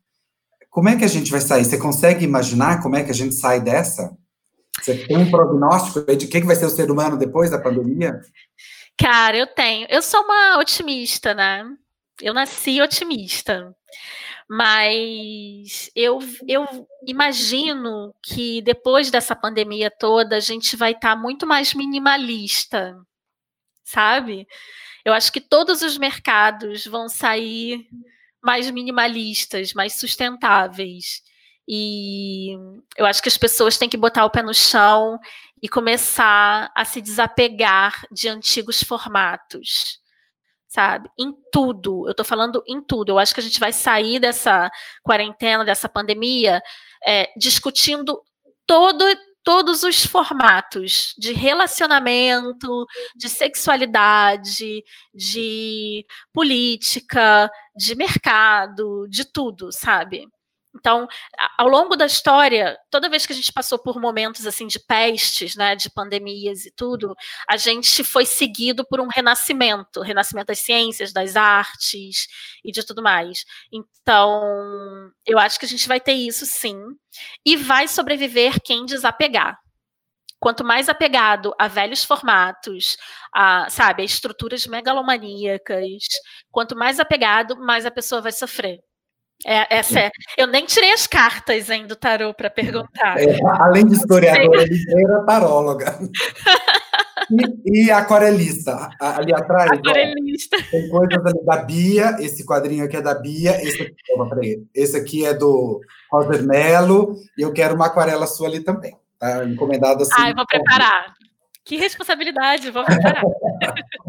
como 0.71 0.89
é 0.89 0.97
que 0.97 1.05
a 1.05 1.09
gente 1.09 1.29
vai 1.29 1.41
sair? 1.41 1.65
Você 1.65 1.77
consegue 1.77 2.25
imaginar 2.25 2.81
como 2.81 2.95
é 2.95 3.03
que 3.03 3.11
a 3.11 3.15
gente 3.15 3.35
sai 3.35 3.59
dessa? 3.59 4.17
Você 4.81 4.95
tem 5.09 5.17
um 5.17 5.29
prognóstico 5.29 6.05
de 6.15 6.27
o 6.27 6.29
que 6.29 6.41
vai 6.43 6.55
ser 6.55 6.67
o 6.67 6.71
ser 6.71 6.89
humano 6.89 7.17
depois 7.17 7.51
da 7.51 7.59
pandemia? 7.59 8.21
Cara, 8.97 9.37
eu 9.37 9.47
tenho. 9.49 9.89
Eu 9.91 10.03
sou 10.03 10.23
uma 10.23 10.57
otimista, 10.61 11.35
né? 11.35 11.65
Eu 12.23 12.33
nasci 12.33 12.81
otimista. 12.81 13.75
Mas 14.49 15.91
eu, 15.97 16.21
eu 16.47 16.65
imagino 17.05 18.15
que 18.23 18.63
depois 18.63 19.11
dessa 19.11 19.35
pandemia 19.35 19.91
toda, 19.91 20.37
a 20.37 20.41
gente 20.41 20.77
vai 20.77 20.93
estar 20.93 21.17
tá 21.17 21.21
muito 21.21 21.45
mais 21.45 21.75
minimalista, 21.75 22.97
sabe? 23.83 24.47
Eu 25.07 25.13
acho 25.13 25.31
que 25.31 25.41
todos 25.41 25.83
os 25.83 25.97
mercados 25.97 26.85
vão 26.85 27.09
sair 27.09 27.87
mais 28.43 28.69
minimalistas, 28.69 29.73
mais 29.73 29.95
sustentáveis. 29.95 31.23
E 31.69 32.57
eu 32.97 33.07
acho 33.07 33.23
que 33.23 33.29
as 33.29 33.39
pessoas 33.39 33.79
têm 33.79 33.89
que 33.89 33.97
botar 33.97 34.25
o 34.25 34.31
pé 34.31 34.43
no 34.43 34.53
chão 34.53 35.17
e 35.63 35.69
começar 35.69 36.73
a 36.75 36.85
se 36.85 37.01
desapegar 37.01 38.05
de 38.11 38.29
antigos 38.29 38.83
formatos, 38.83 40.01
sabe? 40.67 41.09
Em 41.17 41.33
tudo. 41.53 42.09
Eu 42.09 42.11
estou 42.11 42.27
falando 42.27 42.61
em 42.67 42.83
tudo. 42.83 43.11
Eu 43.11 43.19
acho 43.21 43.33
que 43.33 43.39
a 43.39 43.45
gente 43.45 43.61
vai 43.61 43.73
sair 43.73 44.19
dessa 44.19 44.69
quarentena, 45.05 45.65
dessa 45.65 45.89
pandemia, 45.89 46.61
é, 47.07 47.31
discutindo 47.37 48.21
todo, 48.67 49.05
todos 49.47 49.85
os 49.85 50.05
formatos 50.05 51.15
de 51.17 51.33
relacionamento, 51.33 52.85
de 53.15 53.29
sexualidade, 53.29 54.83
de 55.15 56.05
política, 56.33 57.49
de 57.77 57.95
mercado, 57.95 59.07
de 59.09 59.25
tudo, 59.25 59.71
sabe? 59.71 60.27
Então, 60.79 61.07
ao 61.59 61.69
longo 61.69 61.97
da 61.97 62.07
história, 62.07 62.79
toda 62.91 63.09
vez 63.09 63.27
que 63.27 63.33
a 63.33 63.37
gente 63.37 63.53
passou 63.53 63.79
por 63.79 64.01
momentos 64.01 64.47
assim 64.47 64.67
de 64.67 64.79
pestes, 64.79 65.57
né, 65.57 65.75
de 65.75 65.91
pandemias 65.91 66.67
e 66.67 66.71
tudo, 66.71 67.15
a 67.49 67.57
gente 67.57 68.05
foi 68.05 68.27
seguido 68.27 68.85
por 68.87 69.01
um 69.01 69.09
renascimento, 69.09 70.01
renascimento 70.01 70.49
das 70.49 70.59
ciências, 70.61 71.13
das 71.13 71.37
artes 71.37 72.27
e 72.65 72.71
de 72.71 72.85
tudo 72.85 73.03
mais. 73.03 73.45
Então, 73.73 75.11
eu 75.27 75.39
acho 75.39 75.59
que 75.59 75.67
a 75.67 75.69
gente 75.69 75.89
vai 75.89 76.01
ter 76.01 76.13
isso 76.13 76.47
sim, 76.47 76.79
e 77.45 77.57
vai 77.57 77.89
sobreviver 77.89 78.61
quem 78.63 78.85
desapegar. 78.85 79.59
Quanto 80.39 80.63
mais 80.63 80.89
apegado 80.89 81.55
a 81.59 81.67
velhos 81.67 82.05
formatos, 82.05 82.97
a, 83.35 83.69
sabe, 83.71 84.03
a 84.03 84.05
estruturas 84.05 84.67
megalomaníacas, 84.67 86.03
quanto 86.51 86.77
mais 86.77 87.01
apegado, 87.01 87.57
mais 87.57 87.87
a 87.87 87.91
pessoa 87.91 88.21
vai 88.21 88.33
sofrer. 88.33 88.81
É, 89.45 89.77
essa 89.79 90.01
é. 90.01 90.11
Eu 90.37 90.47
nem 90.47 90.65
tirei 90.65 90.93
as 90.93 91.07
cartas 91.07 91.69
ainda 91.69 91.89
do 91.89 91.97
tarô 91.97 92.33
para 92.33 92.49
perguntar. 92.49 93.19
É, 93.19 93.39
além 93.61 93.87
de 93.87 93.95
historiadora, 93.95 94.65
era 94.65 95.25
taróloga. 95.25 95.99
E, 97.31 97.87
e, 97.87 97.91
aquarelista, 97.91 98.89
ali 99.01 99.35
atrás. 99.35 99.71
Aquarelista. 99.73 100.57
Ó, 100.57 100.71
tem 100.71 100.89
coisas 100.89 101.27
ali 101.27 101.45
da 101.45 101.57
Bia, 101.57 102.17
esse 102.21 102.47
quadrinho 102.47 102.85
aqui 102.85 102.97
é 102.97 103.03
da 103.03 103.15
Bia, 103.15 103.61
esse 103.63 103.83
aqui, 103.83 104.69
esse 104.75 104.97
aqui 104.97 105.27
é 105.27 105.35
do 105.35 105.81
Roger 106.11 106.43
Mello, 106.45 107.17
e 107.37 107.43
eu 107.43 107.53
quero 107.53 107.75
uma 107.75 107.87
aquarela 107.87 108.27
sua 108.27 108.49
ali 108.49 108.61
também. 108.61 108.97
Tá 109.19 109.45
encomendado 109.45 110.03
assim. 110.03 110.13
Ah, 110.17 110.31
eu 110.31 110.37
vou 110.37 110.47
preparar. 110.47 111.15
Que 111.65 111.77
responsabilidade, 111.77 112.71
vou 112.71 112.85
preparar. 112.85 113.23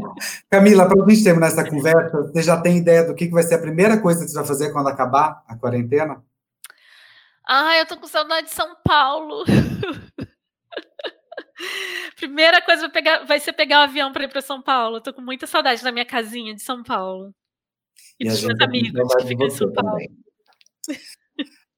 Camila, 0.50 0.88
para 0.88 1.04
a 1.04 1.10
gente 1.10 1.24
terminar 1.24 1.48
essa 1.48 1.70
conversa, 1.70 2.22
você 2.24 2.42
já 2.42 2.60
tem 2.60 2.78
ideia 2.78 3.04
do 3.04 3.16
que 3.16 3.30
vai 3.30 3.44
ser 3.44 3.56
a 3.56 3.62
primeira 3.62 4.00
coisa 4.00 4.24
que 4.24 4.32
você 4.32 4.38
vai 4.38 4.46
fazer 4.46 4.72
quando 4.72 4.90
acabar 4.90 5.44
a 5.48 5.56
quarentena? 5.56 6.24
Ah, 7.48 7.78
eu 7.78 7.86
tô 7.86 7.98
com 7.98 8.08
saudade 8.08 8.48
de 8.48 8.54
São 8.54 8.76
Paulo. 8.84 9.46
Primeira 12.18 12.62
coisa 12.62 12.84
vai, 12.84 12.92
pegar, 12.92 13.26
vai 13.26 13.40
ser 13.40 13.54
pegar 13.54 13.80
o 13.80 13.84
avião 13.84 14.12
para 14.12 14.26
ir 14.26 14.30
para 14.30 14.42
São 14.42 14.62
Paulo. 14.62 15.02
Tô 15.02 15.14
com 15.14 15.22
muita 15.22 15.48
saudade 15.48 15.84
da 15.84 15.92
minha 15.92 16.06
casinha 16.06 16.54
de 16.54 16.62
São 16.62 16.84
Paulo. 16.84 17.34
E, 18.20 18.26
e 18.26 18.30
dos 18.30 18.44
meus 18.44 18.60
amigos 18.60 19.16
que 19.16 19.28
ficam 19.28 19.48
em 19.48 19.52
São 19.52 19.72
Paulo. 19.72 19.98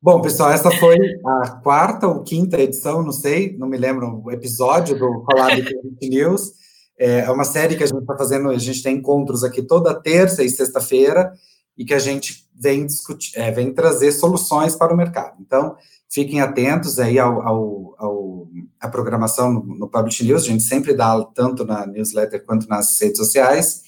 Bom, 0.01 0.21
pessoal, 0.21 0.51
essa 0.51 0.71
foi 0.71 0.97
a 1.25 1.59
quarta 1.61 2.07
ou 2.07 2.23
quinta 2.23 2.57
edição, 2.59 3.03
não 3.03 3.11
sei, 3.11 3.57
não 3.57 3.67
me 3.67 3.77
lembro, 3.77 4.21
o 4.23 4.31
episódio 4.31 4.97
do 4.97 5.23
Collab 5.23 5.61
News. 6.01 6.53
É 6.99 7.31
uma 7.31 7.45
série 7.45 7.77
que 7.77 7.83
a 7.83 7.87
gente 7.87 8.01
está 8.01 8.17
fazendo, 8.17 8.49
a 8.49 8.57
gente 8.57 8.83
tem 8.83 8.97
encontros 8.97 9.41
aqui 9.41 9.61
toda 9.61 9.95
terça 9.95 10.43
e 10.43 10.49
sexta-feira 10.49 11.31
e 11.77 11.85
que 11.85 11.93
a 11.93 11.99
gente 11.99 12.45
vem 12.53 12.85
discutir, 12.85 13.39
é, 13.39 13.49
vem 13.51 13.73
trazer 13.73 14.11
soluções 14.11 14.75
para 14.75 14.93
o 14.93 14.97
mercado. 14.97 15.37
Então, 15.39 15.77
fiquem 16.09 16.41
atentos 16.41 16.99
aí 16.99 17.17
ao, 17.17 17.41
ao, 17.41 17.95
ao 17.97 18.47
a 18.77 18.89
programação 18.89 19.53
no, 19.53 19.63
no 19.63 19.87
Publish 19.87 20.25
News, 20.25 20.43
a 20.43 20.47
gente 20.47 20.63
sempre 20.63 20.93
dá 20.93 21.23
tanto 21.33 21.63
na 21.63 21.87
newsletter 21.87 22.43
quanto 22.45 22.67
nas 22.67 22.99
redes 22.99 23.17
sociais. 23.17 23.83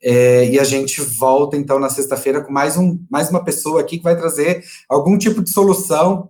É, 0.00 0.48
e 0.48 0.58
a 0.58 0.64
gente 0.64 1.00
volta, 1.00 1.56
então, 1.56 1.78
na 1.78 1.88
sexta-feira 1.88 2.40
com 2.40 2.52
mais, 2.52 2.76
um, 2.76 2.98
mais 3.10 3.28
uma 3.30 3.42
pessoa 3.42 3.80
aqui 3.80 3.98
que 3.98 4.04
vai 4.04 4.16
trazer 4.16 4.64
algum 4.88 5.18
tipo 5.18 5.42
de 5.42 5.50
solução, 5.50 6.28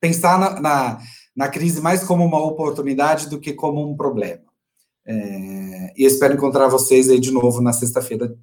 pensar 0.00 0.38
na, 0.38 0.60
na, 0.60 0.98
na 1.34 1.48
crise 1.48 1.80
mais 1.80 2.04
como 2.04 2.24
uma 2.24 2.44
oportunidade 2.44 3.28
do 3.28 3.40
que 3.40 3.52
como 3.52 3.88
um 3.88 3.96
problema. 3.96 4.43
É, 5.06 5.92
e 5.96 6.04
espero 6.04 6.34
encontrar 6.34 6.68
vocês 6.68 7.10
aí 7.10 7.20
de 7.20 7.30
novo 7.30 7.60
na 7.60 7.72
sexta-feira, 7.72 8.34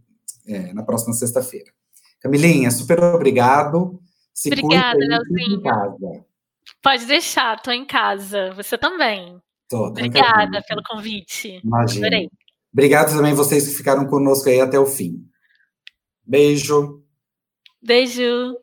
é, 0.45 0.74
na 0.74 0.84
próxima 0.84 1.13
sexta-feira. 1.13 1.71
Camilinha, 2.19 2.69
super 2.69 3.02
obrigado. 3.04 4.00
Se 4.34 4.50
Obrigada, 4.50 5.00
Nelsinho. 5.00 5.62
Pode 6.82 7.06
deixar, 7.06 7.58
estou 7.58 7.74
em 7.74 7.86
casa. 7.86 8.52
Você 8.52 8.78
também. 8.78 9.41
Tô, 9.67 9.88
Obrigada 9.88 10.62
pelo 10.67 10.84
convite. 10.84 11.60
Imagina. 11.63 12.08
Adorei. 12.08 12.30
Obrigado 12.74 13.15
também 13.15 13.34
vocês 13.34 13.67
que 13.67 13.74
ficaram 13.74 14.06
conosco 14.06 14.50
aí 14.50 14.62
até 14.62 14.80
o 14.80 14.86
fim. 14.86 15.26
Beijo. 16.26 17.04
Beijo. 17.82 18.56